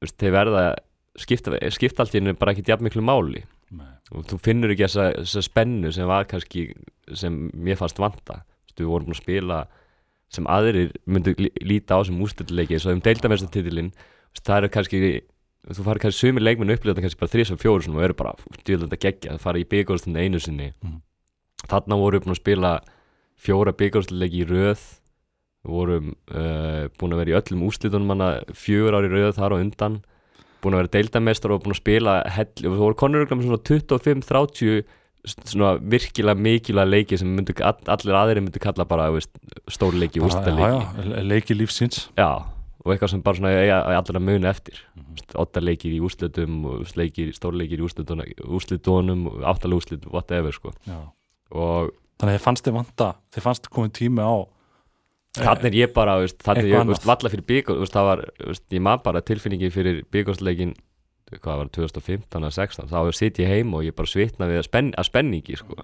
[0.01, 0.63] veist, þeir verða
[1.19, 3.43] skipta, skipta allt í hennu bara ekkert jafn miklu máli.
[3.73, 3.89] Nei.
[4.13, 6.67] og þú finnur ekki þessa, þessa spennu sem var kannski
[7.17, 8.43] sem mér fannst vanta.
[8.77, 9.57] Við vorum að spila
[10.33, 13.91] sem aðrir myndu lí- líta á sem úrstættileiki eins og um deildamestatitilinn
[14.41, 14.99] það eru kannski
[15.69, 18.33] þú farið kannski sumir leikmenn upplýða þetta kannski bara þrís og fjóru og eru bara
[18.65, 19.31] dýrlega þetta geggja.
[19.37, 20.69] Það farið í byggjórstund einu sinni.
[20.83, 21.01] Mhm.
[21.69, 22.71] þarna voru við að spila
[23.39, 24.81] fjóra byggjórstleiki í röð.
[25.63, 27.61] Vorum uh, búin að vera í öllum
[28.05, 30.01] manna fjögur ári röð þar og undan
[30.63, 33.63] búin að vera deildamestar og búin að spila hell, og þú voru konur með svona
[33.69, 34.83] 25-30
[35.23, 39.31] svona virkilega mikilvæg leiki sem myndu, all, allir aðrir myndu kalla bara veist,
[39.69, 42.43] úrstættileiki já, já, leiki lífsins Já,
[42.83, 45.37] og eitthvað sem bara svona eiga allir að muna eftir Mhm.
[45.39, 47.33] Óttaleikir í úrslitum og leikir, í
[48.57, 50.73] úrslitunum áttalega úrslit, whatever sko.
[51.51, 54.35] og þannig að þið fannst þið vanta þið fannst komið tími á
[55.37, 57.45] þannig er ég bara þannig er eitthvað ég veist, valla fyrir
[57.79, 60.73] veist, það var, veist, ég maður bara tilfinningi fyrir byggursleikin
[61.33, 64.61] hvað var það, 2015 eða 16 þá sitt ég heim og ég bara svitna við
[64.61, 65.79] að, spenn, að spenningi sko.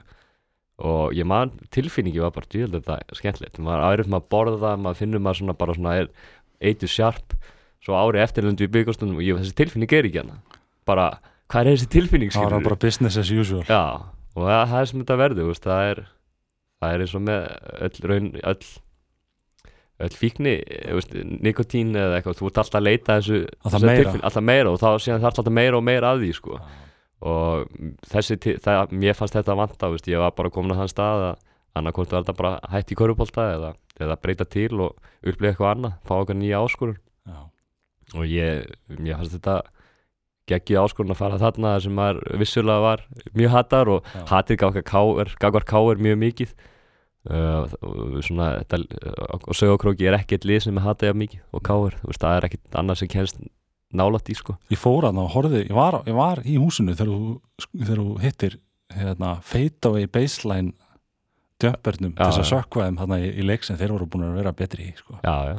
[0.86, 5.02] og ég maður tilfinningi var bara djúðlega þetta skemmtilegt, maður ærið maður að borða maður
[5.02, 6.12] finnur maður svona bara svona er
[6.60, 7.34] eitur sjarp,
[7.82, 10.38] svo ári eftirlundu í byggurstunum og ég, þessi tilfinning er ekki hana
[10.86, 11.10] bara,
[11.50, 13.66] hvað er þessi tilfinning það var bara business as usual.
[13.66, 16.04] Já, og það, það er sem þetta verður það, er,
[16.84, 17.50] það er eins og með
[17.88, 18.70] öll raun öll
[20.16, 20.54] fíkni
[21.44, 24.14] nikotín eða eitthvað, þú ert alltaf að leita þessu Alltaf meira.
[24.24, 26.60] alltaf meira og þá síðan þarf alltaf meira og meira að því sko.
[27.20, 27.66] og
[28.08, 31.36] þessi, það, mér fannst þetta vanta veist, ég var bara komin á þann stað að
[31.80, 34.96] annarkvort var þetta bara hætt í körubólta eða, eða breyta til og
[35.28, 36.96] upplifa eitthvað annað fá okkar nýja áskorun
[37.28, 37.40] já,
[38.16, 39.58] og ég, mér fannst þetta
[40.50, 43.04] geggið áskorun að fara þarna þar sem maður vissulega var
[43.38, 44.24] mjög hattar og Já.
[44.32, 44.64] hatið
[45.44, 46.56] gagvar káir mjög mikið
[47.28, 47.68] uh,
[48.26, 48.80] svona þetta,
[49.44, 51.64] og sögokróki er ekkert lið sem er hatið af mikið og
[52.08, 53.42] veist, það er ekkert annað sem kennst
[53.94, 57.10] nálætt í sko ég fór að og horfði, ég var, ég var í húsinu þegar
[57.10, 57.40] þú,
[58.24, 58.60] hittir
[58.94, 60.74] hérna, fade away baseline
[62.16, 62.52] Já, þess að já.
[62.54, 65.18] sökva þeim þarna í, í leik sem þeir voru búin að vera betri í sko.
[65.26, 65.58] já, já,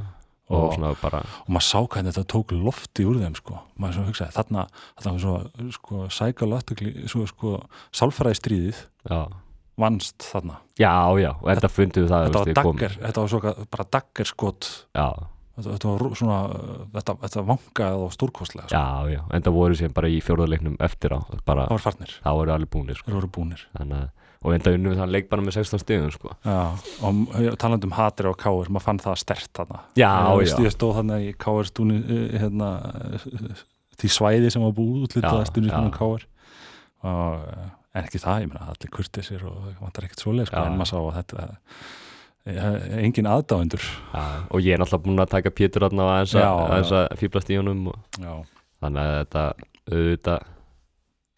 [0.51, 3.59] og, Og- svona bara og maður sá hvernig þetta tók lofti úr þeim sko.
[3.79, 4.65] maður svo hugsaði, þarna
[5.03, 5.35] þarna svo,
[5.77, 6.07] sko,
[7.11, 7.53] svo, sko,
[7.93, 8.81] sálfræði stríðið
[9.11, 9.21] já,
[9.81, 13.55] vannst þarna já, já og þetta fundum við það þetta var dagger, þetta var svo,
[13.75, 15.09] bara dagger skot já,
[15.57, 16.39] þetta, var svona
[16.95, 18.79] þetta, þetta vangaði og stórkostlega sko.
[18.79, 22.17] já, já, en það voru sem bara í fjórðarleiknum eftir á bara, það var farnir,
[22.25, 23.15] það voru alveg búinir sko.
[23.19, 24.09] voru búnir Þannig,
[24.41, 26.31] og enda unnum við þann leik bara með 16 stegum sko.
[27.05, 30.55] Og talandi um hatri og káir maður fann það stert þarna Já, já.
[30.65, 31.99] ég stóð þarna í káir stúni
[32.41, 32.71] hérna,
[34.01, 35.83] því svæði sem var búið útlitað stúni já.
[35.93, 36.25] káir
[37.05, 40.63] og eh, en ekki það, ég meina allir kurtisir og það vantar ekkert svoleið sko,
[40.63, 41.49] en maður sá að þetta
[42.47, 43.91] eh, engin aðdáendur.
[44.51, 47.59] Og ég er náttúrulega búin að taka Pétur þarna og aðeins að, að fýblast í
[47.61, 48.49] honum og
[48.81, 49.45] þannig að þetta
[49.91, 50.49] auðvitað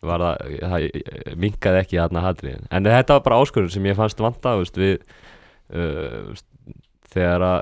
[0.02, 4.22] var það, það minkaði ekki þarna hatri en þetta var bara áskorun sem ég fannst
[4.22, 6.48] vanta veist, við uh, veist,
[7.12, 7.60] þegar að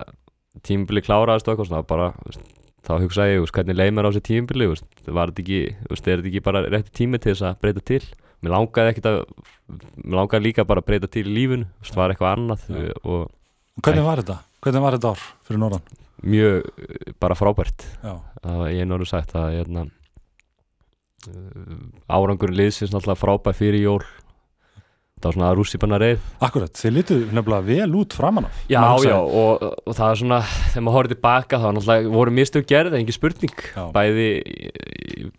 [0.66, 2.42] tímubili kláraðist og eitthvað svona bara veist,
[2.86, 6.32] þá hugsaði ég, hvernig leið mér á þessi tímubili veist, var þetta ekki, er þetta
[6.32, 8.02] ekki bara rétti tími til þess að breyta til
[8.40, 9.18] mér langaði ekkit að
[10.00, 12.92] mér langaði líka bara að breyta til lífun veist, var eitthvað annað Já.
[13.04, 14.38] og hvernig var þetta?
[14.60, 15.98] Hvernig var þetta ár fyrir norðan?
[16.20, 18.14] mjög uh, bara frábært Já,
[18.44, 19.86] að ég er norður sagt að hérna,
[21.30, 24.02] uh, árangur liðsins náttúrulega frábært fyrir jól
[25.20, 26.22] það var svona rússipanna reið.
[26.48, 30.38] Akkurat, þið lituð nefnilega vel út framan af já, já, og, og það er svona
[30.48, 33.64] þegar maður horfði tilbaka þá náttúrulega voru mistök gerð, engin spurning.
[33.76, 33.84] Já.
[33.94, 34.28] bæði,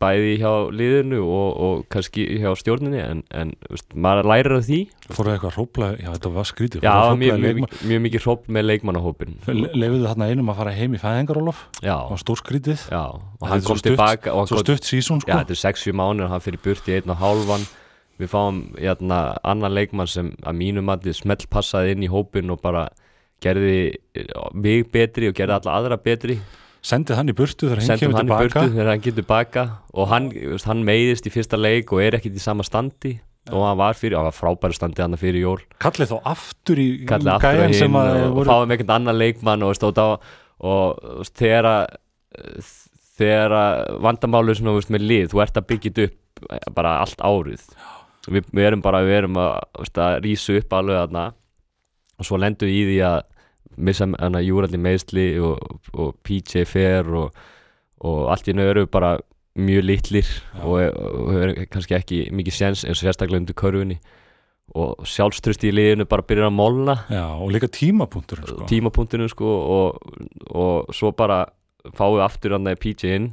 [0.02, 4.80] bæði hjá liðinu og, og kannski hjá stjórninni en, en veist, maður lærir af því.
[5.12, 9.34] Fóruð eitthvað hrópla, já þetta var skrítið já, mjög, mjög, mjög, mikið hróp með leikmannahópin
[9.50, 13.02] Le- Leifuðu þarna einum að fara heim í fæðingarólof já, Það var stór skrítið já,
[13.42, 15.42] og hann kom tilbaka og Svo stutt sísón Já, sko.
[15.42, 17.68] þetta er 6-7 mánuður, hann fyrir burt í einn og hálfan
[18.20, 22.62] Við fáum hérna, annan leikmann sem að mínum allir smelt passaði inn í hópin og
[22.62, 22.88] bara
[23.42, 26.38] gerði eh, mig betri og gerði alla aðra betri.
[26.86, 29.66] Sendið hann í burtu þegar hann kemur hann í tilbaka burtu þegar hann getur baka.
[29.94, 30.30] Og hann,
[30.66, 33.16] hann meiðist í fyrsta leik og er ekkit í sama standi.
[33.50, 36.86] Og hann var fyrir, hann var frábæri standið hann fyrir jól kallið þá aftur í
[37.10, 40.08] kallið aftur gæjan hinn sem og, og voru fáum einhvern annan leikmann og stóð á
[40.62, 41.96] og þegar að
[43.22, 46.94] þegar að vandamálu svona, þú veist, með lið, þú ert að byggja upp eh, bara
[47.02, 47.66] allt árið
[48.28, 51.26] við, við erum bara, við erum að, veist, að rísu upp alveg þarna.
[52.22, 53.20] Og svo lendum við í því að
[53.82, 54.08] missa
[54.46, 55.60] Júralli meðsli og,
[55.96, 57.38] og PJ Fair og,
[58.06, 59.16] og allt í við bara
[59.60, 60.28] mjög litlir
[60.62, 64.00] og, og við erum kannski ekki mikið séns eins og sérstaklega undir körfunni.
[64.72, 66.94] Og sjálfströst í liðinu bara byrjar að molna.
[67.12, 68.68] Já, og líka tímapunktur sko.
[68.70, 70.14] tímapunktinu sko og,
[70.56, 71.44] og svo bara
[71.98, 73.32] fáum við aftur hann PJ inn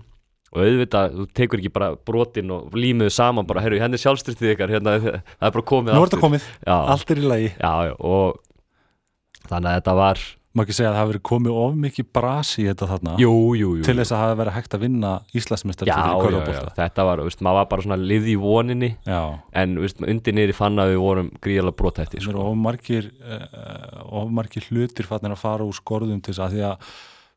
[0.55, 4.75] og auðvitað, þú tekur ekki bara brotin og límiðu saman bara, heyrðu, henni sjálfstyrtið ykkar
[4.77, 7.53] hérna, það er bara komið nú er þetta komið, já, allt er í lagi.
[7.59, 10.27] Já, já, og þannig að þetta var
[10.59, 13.15] má ekki segja að það hafi verið komið of mikið brasi í þetta þarna?
[13.21, 16.63] Jú, jú, jú til þess að hafa verið hægt að vinna Íslandsmeistar já, já, já,
[16.79, 18.91] þetta var, veist, maður var bara svona lið í voninni.
[19.07, 19.21] Já.
[19.63, 22.49] en veist, undir niður fann að við vorum gríðalega brotætti það eru sko.
[22.49, 24.67] of margir uh, of margir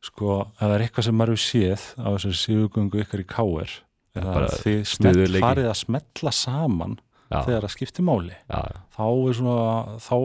[0.02, 3.02] að að að sko, ef það er eitthvað sem maður hefur séð á þessari síðugöngu
[3.02, 3.72] ykkar í káir
[4.12, 5.42] er það að þið stöðugleiki.
[5.46, 6.98] farið að smetla saman
[7.30, 8.34] já, þegar það skiptir máli.
[8.50, 8.60] Já,
[8.92, 10.16] þá er svona þá,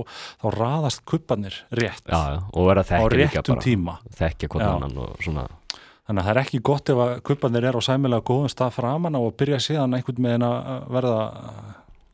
[0.41, 2.03] þá raðast kuppanir rétt.
[2.09, 3.63] Já, já, og að á réttum bara.
[3.63, 3.97] tíma.
[4.17, 4.75] Þekkja hvort Já.
[4.75, 5.47] annan og svona.
[6.07, 9.15] Þannig að það er ekki gott ef að kuppanir er á sæmilega góðum stað framan
[9.15, 11.17] á og byrja síðan einhvern veginn að verða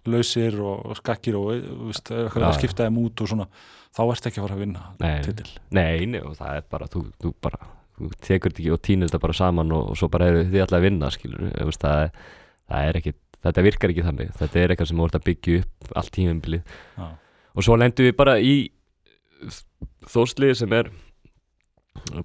[0.09, 1.53] lausir og skakkir og
[2.01, 2.57] Já, að já.
[2.57, 3.47] skipta þeim út og svona
[3.93, 5.47] þá ert ekki að fara að vinna Nei.
[5.77, 7.59] Nei, nei, og það er bara, þú, þú bara
[7.93, 10.63] þú tekur þetta ekki og týnir þetta bara saman og, og svo bara eru þið
[10.65, 12.15] alltaf að vinna, skilur veist, það,
[12.71, 13.13] það er ekki,
[13.45, 14.31] þetta virkar ekki þannig.
[14.39, 16.79] Þetta er eitthvað sem þú ert að byggja upp allt tímumbilið
[17.53, 18.55] og svo lendum við bara í
[20.09, 20.89] þóslið sem er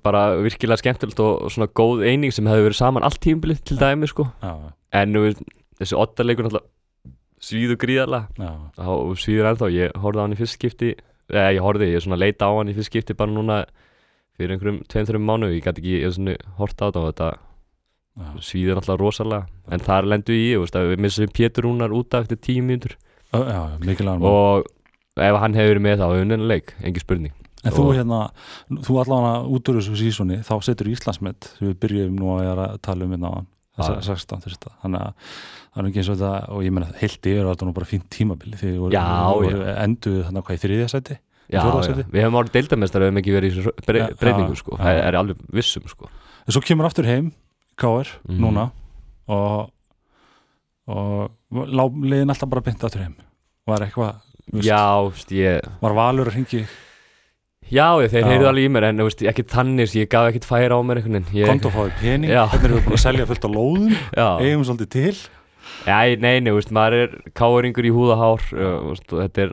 [0.02, 4.08] bara virkilega skemmtilegt og, svona góð eining sem hefur verið saman allt tímumbilið til dæmi,
[4.08, 4.24] sko.
[4.40, 5.26] Já, en nú,
[5.78, 6.74] þessi ottaleikur náttúrulega
[7.44, 8.32] svíðu gríðarlega.
[8.40, 10.94] Já, og svíður ennþá, ég horfði á hann í fyrst skipti
[11.32, 13.58] eða ég horfði, ég svona leita á hann í fyrst skipti bara núna
[14.38, 17.28] fyrir einhverjum tveim, þreim mánu, ég gæti ekki, ég svona horta á þetta og þetta
[17.34, 18.30] já.
[18.48, 19.48] svíður alltaf rosalega.
[19.72, 22.64] En þar lendu í, ég veist, að við missum Pétur Rúnar út af eftir tíu
[22.64, 22.94] mínútur.
[24.30, 24.70] Og
[25.18, 27.36] ef hann hefur verið með þá, hefur unnið leik, engin spurning.
[27.66, 28.20] En þú hérna,
[28.86, 33.04] þú allavega út úr þessu sísoni, þá setur Íslandsmet sem við byrjum nú að tala
[33.04, 33.48] um hérna á hann,
[33.78, 35.32] 16 þurfta þannig að
[35.68, 37.88] það er ekki eins og þetta og ég meina heilt yfir var þetta nú bara
[37.88, 39.02] fínt tímabili því voru,
[39.38, 41.18] voru enduð þannig hvað í þriðja sæti?
[41.48, 44.56] Já, já, við hefum árið deildamestar við hefum ekki verið í þessu bre Já, breytingu
[44.56, 46.10] já, sko, það er alveg vissum sko.
[46.44, 47.30] En svo kemur aftur heim
[47.78, 48.10] K.R.
[48.28, 48.40] Mhm.
[48.42, 48.66] núna
[49.32, 49.70] og
[50.88, 53.16] og lá, liðin alltaf bara beint aftur heim.
[53.68, 54.20] Var eitthvað,
[55.84, 56.62] var valur að ringi
[57.68, 58.28] Já, ég, þeir Já.
[58.32, 61.46] heyrðu alveg í mér en veist, ekki tannis, ég gaf ekkert færa á mér Ég-
[61.48, 62.46] konto fáið pening, Já.
[62.48, 63.92] hvernig erum við búin að selja fullt á lóðum.
[64.16, 65.16] Já, eigum svolítið til.
[65.86, 68.40] Já, nei, nei, veist, maður er káringur í húðahár
[68.88, 69.52] veist, og þetta er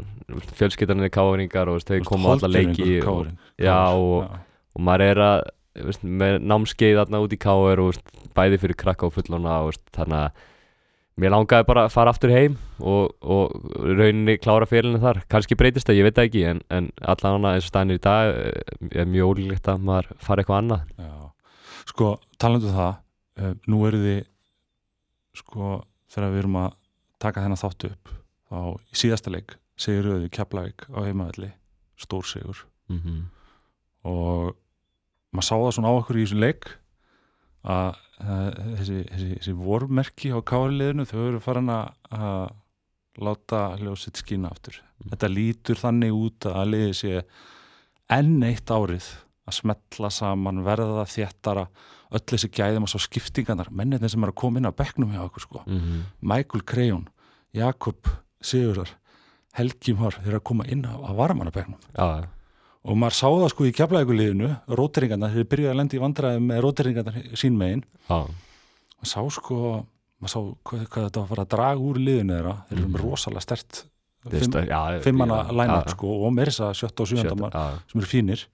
[0.55, 3.27] fjölskyttan er káringar og þau koma á alla leiki og,
[3.61, 4.31] já, og,
[4.75, 5.43] og maður er að
[5.85, 7.99] veist, með námskeið þarna út í káir og
[8.35, 10.31] bæði fyrir krakka og fullona og, þannig að
[11.21, 15.21] mér langaði bara að fara aftur heim og, og rauninni klára félina þar.
[15.31, 18.75] Kannski breytist það, ég veit ekki en, en allan eins og stænir í dag eh,
[18.91, 20.89] er mjög ólíklegt að maður fara eitthvað annað.
[20.99, 21.13] Já,
[21.91, 22.09] sko,
[22.41, 22.91] talandu það
[23.39, 24.19] uh, nú eru þið
[25.39, 25.71] sko,
[26.11, 26.77] þegar við erum að
[27.23, 28.13] taka þennan þáttu upp
[28.55, 31.49] í síðasta leik segir auðvitað Keflavík á heimavelli
[31.99, 32.65] stór sigur.
[32.91, 33.21] Mm -hmm.
[34.03, 34.55] og
[35.33, 36.67] maður sá það svona á okkur í þessu leik
[37.63, 42.53] að þessi, þessi, þessi vormerki á káliðinu þau eru farin að
[43.21, 44.81] láta ljósitt skína aftur.
[45.09, 47.21] Þetta lítur þannig út að liðið sé
[48.11, 49.07] enn eitt árið
[49.45, 51.67] að smetla saman, verða þéttara
[52.15, 55.23] öll þessi gæðum og svo skiptingarnar mennirni sem eru að koma inn á bekknum hjá
[55.25, 55.63] okkur sko.
[55.65, 57.07] Mm Michael Crejon,
[57.55, 58.09] Jakob
[58.41, 58.89] Sigurar,
[59.55, 62.27] Helgi Már þeir eru að koma inn á, á varamannabekknum Já,
[62.85, 66.61] og maður sá það sko í keflaðikuliðinu róteringarnar, þeir byrjuði að lendi í vandræði með
[66.65, 67.83] róteringarnar sín megin.
[68.09, 68.19] Já,
[68.99, 69.59] maður sá sko
[70.21, 72.55] maður sá hvað, hvað þetta var að fara að draga úr liðinu þeirra.
[72.69, 73.05] Þeir eru með Mhm.
[73.05, 73.83] rosalega stert
[74.25, 77.65] fimmana já, line-up já, sko og meira þess að sjötta og sjönda já.
[77.91, 78.45] sem eru fínir.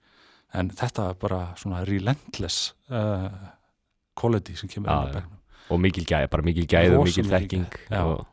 [0.54, 3.30] En þetta er bara svona relentless uh,
[4.14, 5.14] quality sem kemur inn á já.
[5.16, 5.38] bekknum.
[5.72, 7.66] Og mikil gæð, bara mikil gæð og mikil þekking
[8.02, 8.26] og,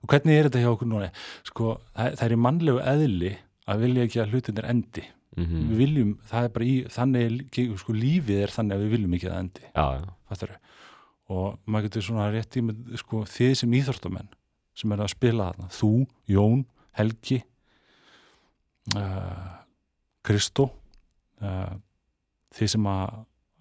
[0.00, 1.10] og hvernig er þetta hjá okkur núna?
[1.44, 3.32] Sko, það, það er í mannlegu eðli
[3.68, 5.04] að vilja ekki að hlutinir endi
[5.40, 8.92] mm við viljum, það er bara í þannig er sko, lífið er þannig að við
[8.96, 9.64] viljum ekki að endi.
[9.74, 10.58] Já, já,
[11.30, 14.30] og maður getur svona rétt í með sko, þið sem íþórtamenn
[14.80, 15.92] sem eru að spila þarna, þú,
[16.30, 16.64] Jón
[16.98, 17.40] Helgi
[18.96, 19.50] uh,
[20.26, 20.70] Kristó
[21.42, 21.74] uh,
[22.56, 23.20] þið sem að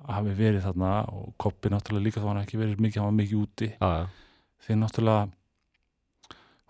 [0.09, 3.41] hafi verið þarna og Koppi náttúrulega líka þá hann ekki verið mikið, hann var mikið
[3.43, 3.69] úti.
[3.75, 4.05] Já, já.
[4.65, 5.27] þið náttúrulega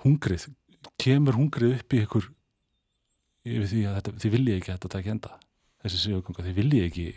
[0.04, 0.48] hungrið
[1.00, 2.30] kemur hungrið upp í ykkur
[3.48, 5.34] yfir því að þetta, þið viljið ekki að þetta taki enda
[5.84, 7.08] þessi sigurganga, þið viljið ekki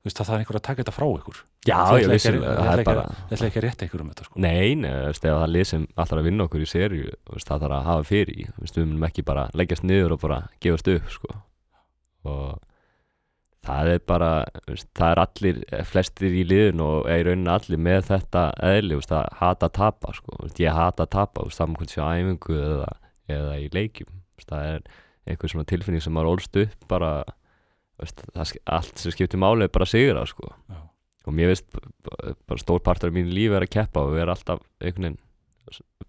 [0.00, 2.70] veist, það þarf einhver að taka þetta frá ykkur Já, Þið ég vissi það það
[2.72, 4.40] er bara bara ætla ekki að rétta ykkur um þetta sko.
[4.40, 4.88] Nei, nei,
[5.20, 8.32] það er lið sem allar að vinna okkur í veist, það þarf að hafa fyrir
[8.32, 11.34] í við munum ekki bara leggjast niður og bara gefast upp sko.
[12.30, 12.62] og
[13.68, 14.30] það er bara
[14.96, 15.60] það er allir,
[15.90, 19.68] flestir í liðin og er í rauninni allir með þetta eðli, þú veist, að hata
[19.68, 20.40] að tapa sko.
[20.56, 22.90] Ég hata að tapa, þú veist, saman hvernig sé á æfingu eða,
[23.36, 24.16] eða í leikjum
[24.48, 24.88] það er
[25.28, 27.10] einhver svona tilfinning sem maður ólst upp bara
[28.00, 28.22] veist,
[28.64, 30.52] allt sem skiptir máli er bara sigra sko.
[31.28, 34.62] Og mér veist bara stór partur af mínu lífi er að keppa og vera alltaf
[34.80, 35.20] einhvern veginn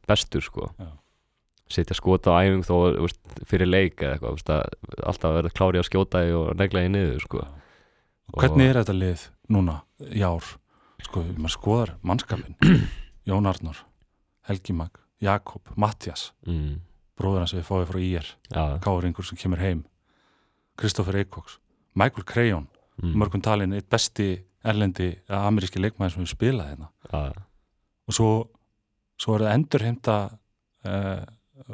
[0.08, 0.72] bestur sko.
[0.80, 0.90] Já.
[1.72, 5.80] setja skota á æfing þó veist, fyrir leik eða eitthvað veist, að alltaf vera klári
[5.80, 7.46] að skjóta og negla því niður sko.
[8.32, 10.56] Og hvernig er þetta lið núna í ár?
[11.02, 12.58] Sko, maður skoðar mannskapin
[13.30, 13.80] Jón Arnór,
[14.48, 16.76] Helgi Mag Jakob, Mattias mm,
[17.22, 18.30] bróður hans við fáið frá IR
[18.84, 19.84] Káringur sem kemur heim.
[20.82, 21.60] Kristoffer Eikóks,
[21.96, 22.66] Michael Crayon
[23.02, 24.32] mm, mörgum talin eitt besti
[24.66, 26.90] erlendi eða ameríski leikmæður sem við spilaði hérna.
[27.12, 27.22] Já,
[28.10, 28.30] og svo,
[29.22, 30.16] svo er það endur heimta
[30.88, 31.22] uh,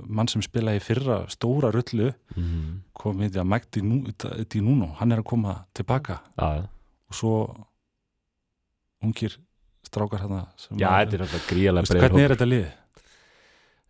[0.07, 5.21] mann sem spilaði fyrra stóra rullu mm, komið að Mike Di- Di Nuno hann er
[5.23, 6.19] að koma tilbaka.
[6.35, 6.65] Já,
[7.07, 7.33] og svo
[9.03, 9.37] ungir
[9.87, 12.65] strákar hérna sem já, þetta er gríðarlega Veistu, breið hvernig er þetta lið?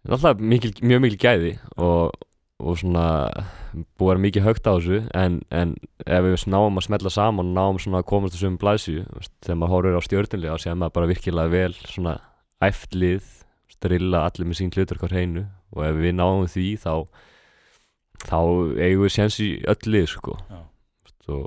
[0.08, 1.54] Alltaf mikil, mjög mikil gæði
[1.84, 2.14] og,
[2.64, 3.08] og svona
[4.00, 5.74] búið að mikið högt á þessu en, en
[6.06, 9.04] ef við náum að smetla saman og náum svona að komast þessum blæsju
[9.44, 12.16] þegar maður horfir á stjórnlega og séð maður bara virkilega vel svona
[12.64, 13.28] æft lið
[13.78, 15.46] strilla allir með sín hlutur hver heinu
[15.76, 16.94] og ef við náum því þá
[18.24, 18.40] þá
[18.82, 20.38] eigum við séns í öll lið sko.
[21.28, 21.46] Og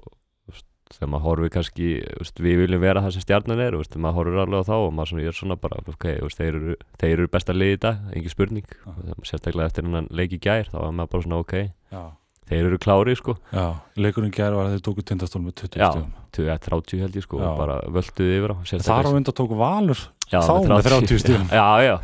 [0.95, 1.89] þegar maður horfir kannski
[2.19, 4.95] veist, við viljum vera það sem stjarnan er veist, maður horfir alveg á þá og
[4.97, 8.09] maður svona, er svona bara ok, veist, þeir, eru, þeir eru besta lið í dag
[8.15, 8.95] engin spurning, Já.
[9.17, 11.55] og sérstaklega eftir hennan leik í gær, þá var maður bara svona ok.
[11.95, 12.03] Já,
[12.51, 13.37] þeir eru klári sko.
[13.55, 13.67] Já
[14.01, 15.91] leikurinn gær var að þeir tóku tindastól með 20 Já.
[15.93, 17.47] stöðum 20-30 held ég sko, Já.
[17.47, 21.49] og bara völduði yfir á Þar á undan tóku Valur Já, þá með 30 stigum.
[21.61, 21.95] já, já,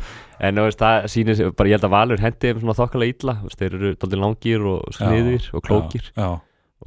[0.43, 4.23] en það sýnir bara ég held að Valur hendi illa þú veist, þeir eru dálítið
[4.23, 6.11] langir og sniðir og klókir.
[6.11, 6.29] Já,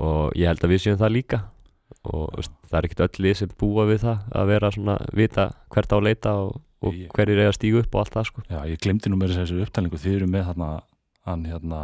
[0.04, 1.40] og ég held að við séum það líka
[2.04, 5.48] og veist, það er ekkert öll lið sem búa við það að vera svona, vita
[5.74, 8.28] hvert á að leita og, og Ég- hverjir eiga að stígu upp og allt það
[8.30, 8.42] sko.
[8.50, 9.98] Já, ég glemdi nú með þessu upptalningu.
[10.00, 10.70] Þið eru með þarna
[11.28, 11.80] hann hérna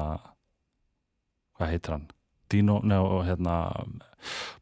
[1.59, 2.07] hvað heitir hann?
[2.52, 3.54] Dino, neða, hérna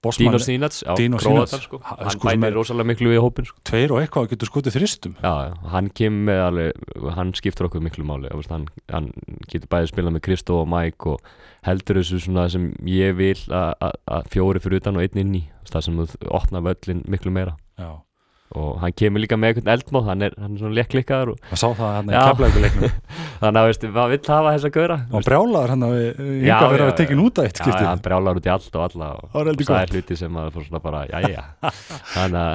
[0.05, 1.49] Bosman, Dino Sínats, já, Dino Sinac.
[1.63, 1.79] sko.
[1.85, 3.59] Ha- hann sko bætir er- rosalega miklu við hópin sko.
[3.65, 5.15] Tveir og eitthvað getur skotið þristum.
[5.23, 9.13] Já, hann kemur með alveg, hann skiptur okkur miklu máli, hann, hann
[9.49, 11.21] getur bæðið spilað með Kristó og Mike og
[11.65, 15.35] heldur þessu svona sem ég vil að- að að fjóri fyrir utan og einn inn
[15.41, 17.57] í, það sem þú opna völlin miklu meira.
[17.81, 17.93] Já,
[18.55, 21.65] og hann kemur líka með einhvern eldmóð, hann er, hann er svona lekklikkaður og sá
[21.75, 22.21] það hann í Já.
[22.29, 22.93] keflaðikuleiknum
[23.41, 26.71] þannig að, veistu, maður vill hafa þessa gauðra og brjálaður hann að við Já, yngar
[26.75, 27.89] verið já, að tekin út að eitt Já, skiptið.
[27.89, 29.75] hann brjálar út í allt og alla og Það það gott.
[29.81, 31.45] er hluti sem maður fór svona bara, jæja
[32.15, 32.55] þannig að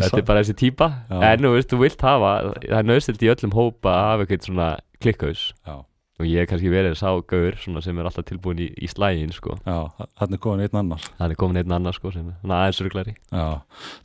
[0.00, 0.88] þetta er bara þessi típa.
[1.10, 1.20] Já.
[1.30, 2.32] en þú veist, þú vilt hafa,
[2.64, 4.68] það er nöðstilt í öllum hópa að hafa eitthvað svona
[5.00, 5.76] klikkaus Já,
[6.20, 9.56] og ég hef kannski verið sá gaur sem er alltaf tilbúin í, í slægin sko.
[9.64, 9.78] já,
[10.20, 11.02] hann er komin einn annar.
[11.18, 13.46] Það er komin einn annar sko, sem er aðeins ruglari Já,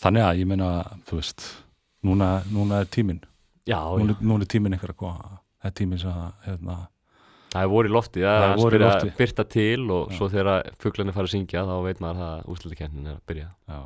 [0.04, 0.70] þannig að ég meina,
[1.10, 1.48] þú veist
[2.06, 3.22] núna, núna er tíminn.
[3.68, 5.40] Já, núna, núna er tíminn einhver að koma.
[5.60, 6.78] Það er tíminn sem hérna,
[7.56, 9.12] það er voru í lofti það er er vor í lofti.
[9.18, 10.18] byrta til og Já.
[10.20, 13.50] svo þegar fuglarnir fara að syngja þá veit maður að úslutikendin er að byrja.
[13.72, 13.80] Já.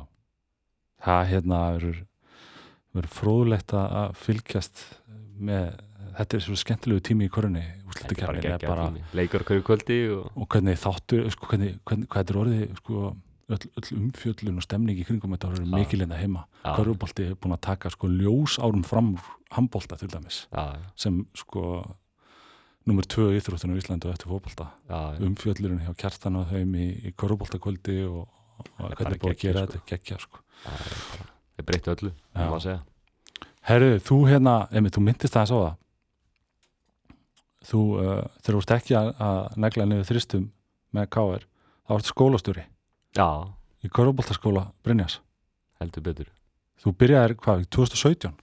[1.06, 4.82] Það hérna verður fróðlegt að fylgjast
[5.40, 5.78] með,
[6.18, 7.64] þetta er svo skemmtilegu tími í korunni,
[9.16, 13.04] leikur hverju kvöldi og og hvernig þáttu sko, hvernig, hvernig, hvað þetta er orðið sko,
[13.50, 15.70] öll, öll umfjöllun og stemning í kringum þetta er Já.
[15.74, 16.74] mikil hérna heima Já.
[16.78, 21.24] Körfubolti er búin að taka sko ljós árum fram úr handbolta til dæmis já, sem
[21.34, 21.82] sko
[22.86, 27.14] nummer tvö íþróttinu á Íslandu eftir fótbolta já, umfjöllurinn hjá kjartan og þeim í, í
[27.18, 28.28] körfuboltakvöldi og,
[28.78, 29.72] og er hvernig er búin að gera sko.
[29.72, 30.44] þetta geggja sko.
[30.64, 32.46] já, það er breyttu öllu Já.
[32.46, 32.86] það
[33.68, 35.74] Herru, þú hérna, emi, þú myndist það að það
[37.66, 39.14] þú, uh, ert ekki að,
[39.60, 40.50] negla niður þristum
[40.96, 41.46] með KR
[41.86, 42.66] þá ert skólastjóri.
[43.18, 43.28] Já,
[43.84, 45.20] í körfuboltaskóla Brynjas
[45.80, 46.30] heldur betur.
[46.80, 48.36] Þú byrjaðir hvað, 2017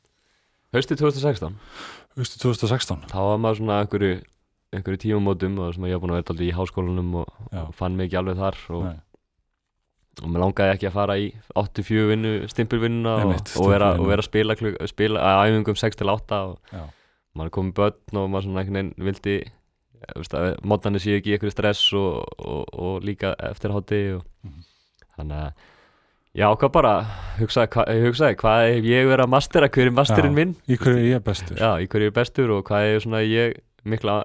[0.76, 1.54] Haustið 2016,
[2.18, 4.16] Haustu 2016 þá var maður svona einhverju,
[4.76, 8.10] einhverju tímamótum og ég var búin að vera aldrei í háskólanum og, og fann mig
[8.10, 8.88] ekki alveg þar og,
[10.20, 14.04] og mér langaði ekki að fara í 84 vinnu, stimpilvinnuna og, og, vera, stimpilvinnu.
[14.04, 14.58] og vera að spila,
[14.92, 16.84] spila að æfingum 6 til 8 og Já.
[17.38, 19.38] Maður er komið börn og maður svona einhvern veginn vildi
[20.68, 24.64] mótnarnir séu ekki einhverju stress og, og, og líka eftir hátti og Mhm.
[25.18, 25.52] þannig að
[26.38, 26.92] Já, hvað bara,
[27.40, 30.38] hugsaði, hva, ég hugsaði hvað ef ég verið að mastera, hver er masterinn Já.
[30.38, 33.00] minn í hverju ég er bestur Já, í hverju ég er bestur og hvað er
[33.02, 33.56] svona ég
[33.88, 34.20] mikla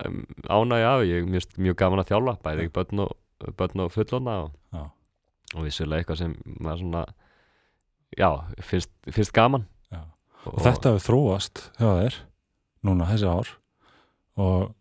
[0.50, 3.14] ánægja af ég er mjög, mjög gaman að þjálfa bæði börn og,
[3.56, 4.82] börn og fullona og, Já.
[5.56, 7.04] og vissulega eitthvað sem maður svona
[8.18, 8.28] já,
[8.60, 10.02] finnst, finnst gaman Já.
[10.44, 12.20] og þetta hefur þróast hjá þér
[12.86, 13.52] núna þessi ár
[14.42, 14.72] og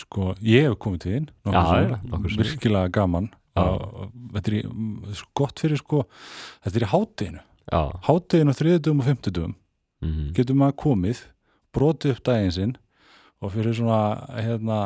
[0.00, 2.28] sko ég hef komið til þín sinnum.
[2.40, 4.70] virkilega gaman og þetta er,
[5.14, 6.04] svo gott fyrir sko
[6.64, 7.44] þetta er í hátteginu
[8.08, 9.52] hátteginu á þriðudum og fimmtudum
[10.02, 11.20] mm getur maður komið
[11.72, 12.76] brotið upp daginn sinn
[13.40, 14.78] og fyrir svona hérna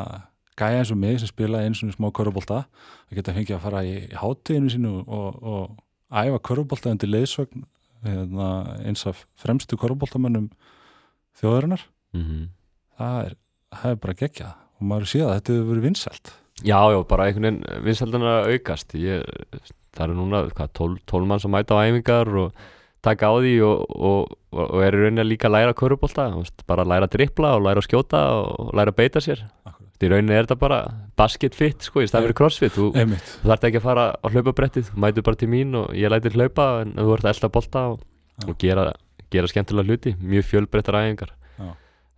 [0.58, 2.64] gæja eins og mig sem spilaði eins og smá körubólta
[3.08, 5.76] að geta fengið að fara í, í hátteginu sínu og, og
[6.10, 7.64] æfa körubólta undir leiðsögn
[8.04, 8.48] hérna,
[8.84, 10.50] eins af fremstu körubóltamönnum
[11.40, 11.86] þjóðarinnar
[12.24, 12.48] -hmm.
[12.98, 13.36] það er,
[13.80, 14.54] það er bara geggjað.
[14.78, 16.32] Og maður sé að þetta hefur verið vinsælt.
[16.66, 18.94] Já, já, bara einhvern veginn vinsældan að aukast.
[18.98, 19.22] Ég,
[19.94, 22.52] það eru núna hvað, 12, 12 mann sem mæta á æfingar og
[23.02, 26.26] taka á því og, og, og, og eru rauninni að líka læra körubólta
[26.66, 29.44] bara læra að drippla og læra að skjóta og læra að beita sér.
[29.98, 30.82] Í rauninni er þetta bara
[31.18, 32.74] basket fit sko, í staðan fyrir crossfit.
[32.74, 34.92] Þú, þú þarf ekki að fara á hlaupabrettið.
[34.92, 37.82] Þú mætur bara til mín og ég lætir hlaupa en þú ert að elda bolta
[37.94, 38.04] og,
[38.46, 38.92] og gera,
[39.34, 40.14] gera skemmtilega hluti.
[40.22, 41.34] Mjög fjölbreyttar æfingar.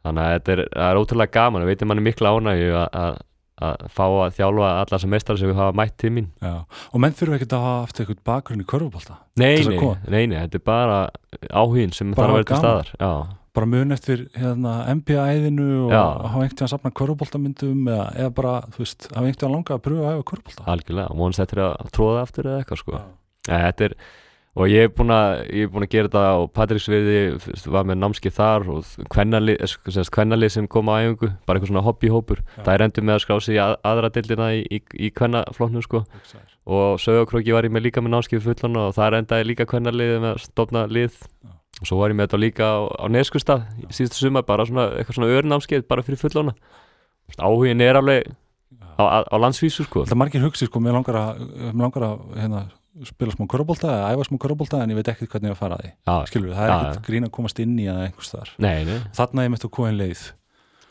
[0.05, 1.62] Þannig að þetta er, er ótrúlega gaman.
[1.66, 3.18] Og veitir manni mikla ánægju að- að
[3.61, 6.28] að fá að þjálfa alla sem meistar sem við hafa mætt til mín.
[6.40, 6.64] Já.
[6.94, 9.74] og menn þurfa ekki að hafa haft eitthvað bakgrunn í körfubólta Nei, Til þess að
[9.74, 9.96] nei, koma.
[10.09, 11.11] nei, nei, þetta er bara
[11.53, 13.11] áhugin sem Bara þarf að vera til staðar Já,
[13.53, 16.01] bara mun eftir hérna, NBA-æðinu og Já.
[16.01, 19.76] hafa einhvern veginn að safna körfubóltamyndum eða, eða bara, þú veist, hafa einhvern veginn langa
[19.76, 23.03] að pröfa að æfa körfubólta algjörlega, vonast þetta er að tróða aftur eða eitthvað sko.
[23.51, 23.94] Þetta er,
[24.59, 27.18] og ég er búin að er búin að gera þetta á Patricksverði
[27.70, 31.84] var með námskið þar og kvennalið sem, kvennalið sem kom á æfingu bara eitthvað svona
[31.86, 32.64] hobbyhópur, Já.
[32.66, 35.86] það er endur með að skrá sig í að, aðra deildina í, í, í kvennaflóknum
[35.86, 36.03] sko.
[36.70, 40.34] Og Sögakróki var ég með líka með námskið fullan og það endaði líka kvennaliðið með
[40.34, 41.22] að stofna lið.
[41.46, 41.55] Já.
[41.80, 44.90] og svo var ég með þetta líka á, á Neskustad í síðustu sumar, bara svona
[44.98, 46.53] eitthvað svona örnámskið bara fyrir fullana.
[47.38, 48.26] Áhugin er alveg
[49.01, 50.05] á, á, landsvísu sko.
[50.09, 52.62] Það margir hugsi, sko, mér langar að, mér langar að hérna,
[53.07, 55.78] spila smá körfubólta eða æfa smá körfubólta en ég veit ekkert hvernig ég að fara
[55.78, 55.93] að því.
[56.11, 58.76] Já, skilur, það er Já, ekkert grín að komast inn í það einhvers þar nei,
[58.88, 60.24] nei, þarna ég mitt að koma leið.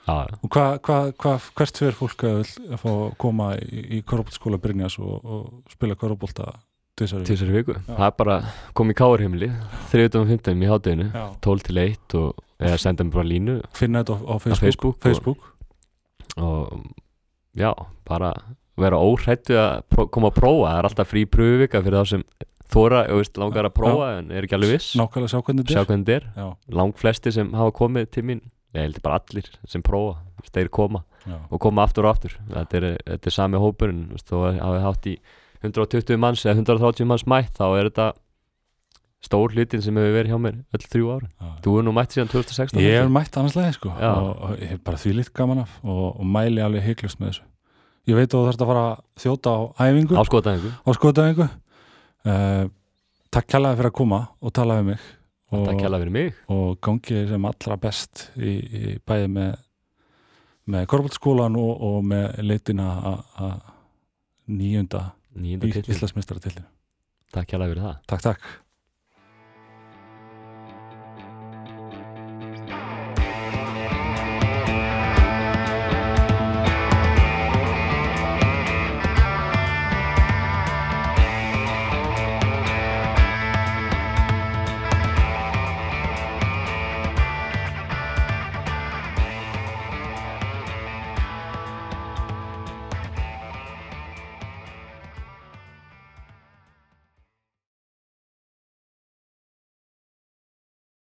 [0.10, 3.84] Já, og hva, hva, hva, hvert fyrir fólk að, vil, að fá að koma í,
[4.00, 5.97] í körfubóltaskóla Brynjas og, og spila
[7.28, 7.76] til þessari viku?
[7.88, 8.38] Það er bara
[8.76, 9.52] kom í káurheimili
[9.93, 11.26] 3.15 í hátteginu Já.
[11.45, 14.97] 12 til 1 og eða senda mér bara línu finna þetta á, á Facebook, Facebook
[14.97, 15.45] og- Facebook.
[16.38, 16.89] og
[17.56, 17.72] já,
[18.08, 18.34] bara
[18.84, 20.69] vera óhrættu að koma að prófa.
[20.69, 22.23] Það er alltaf frí pröfuvika fyrir þá sem
[22.69, 24.93] þóra, þú veist, langar að prófa en er ekki alveg viss.
[24.99, 26.30] Nákvæmlega sjá hvernig þetta er.
[26.38, 26.55] Er.
[26.80, 28.41] Lang flesti sem hafa komið til mín
[28.77, 30.19] ég held bara allir sem prófa
[30.53, 32.36] þeir koma já, og koma aftur og aftur.
[32.51, 35.15] Þetta er, þetta er sami hópurinn þú veist, þó að hafi hátt í
[35.65, 38.11] 120 manns eða 130 manns mætt þá er þetta
[39.25, 41.49] stór hlutin sem hefur verið hjá mér öll þrjú ára já.
[41.65, 44.11] þú er nú mætt síðan 2016 Ég hef mætt annars leið sko Já.
[44.15, 47.49] og, ég hef bara því litt gaman af og, og mæli alveg heiklust með þessu
[48.10, 50.18] Ég veit að þú þarfst að fara að þjóta á æfingu.
[50.82, 52.68] Á skotaæfingu uh,
[53.30, 55.10] Takk kærlega fyrir að koma og tala við mig.
[55.49, 56.39] Og, Takk kjalla fyrir mig.
[56.53, 59.51] og gangi sem allra best í, í bæði með
[60.70, 62.89] með korfbaldskólan og, og með leitina
[63.41, 63.55] að
[64.53, 65.03] nýjunda
[65.74, 65.86] til
[67.34, 68.01] Takk kjalla fyrir það.
[68.10, 68.68] Takk, takk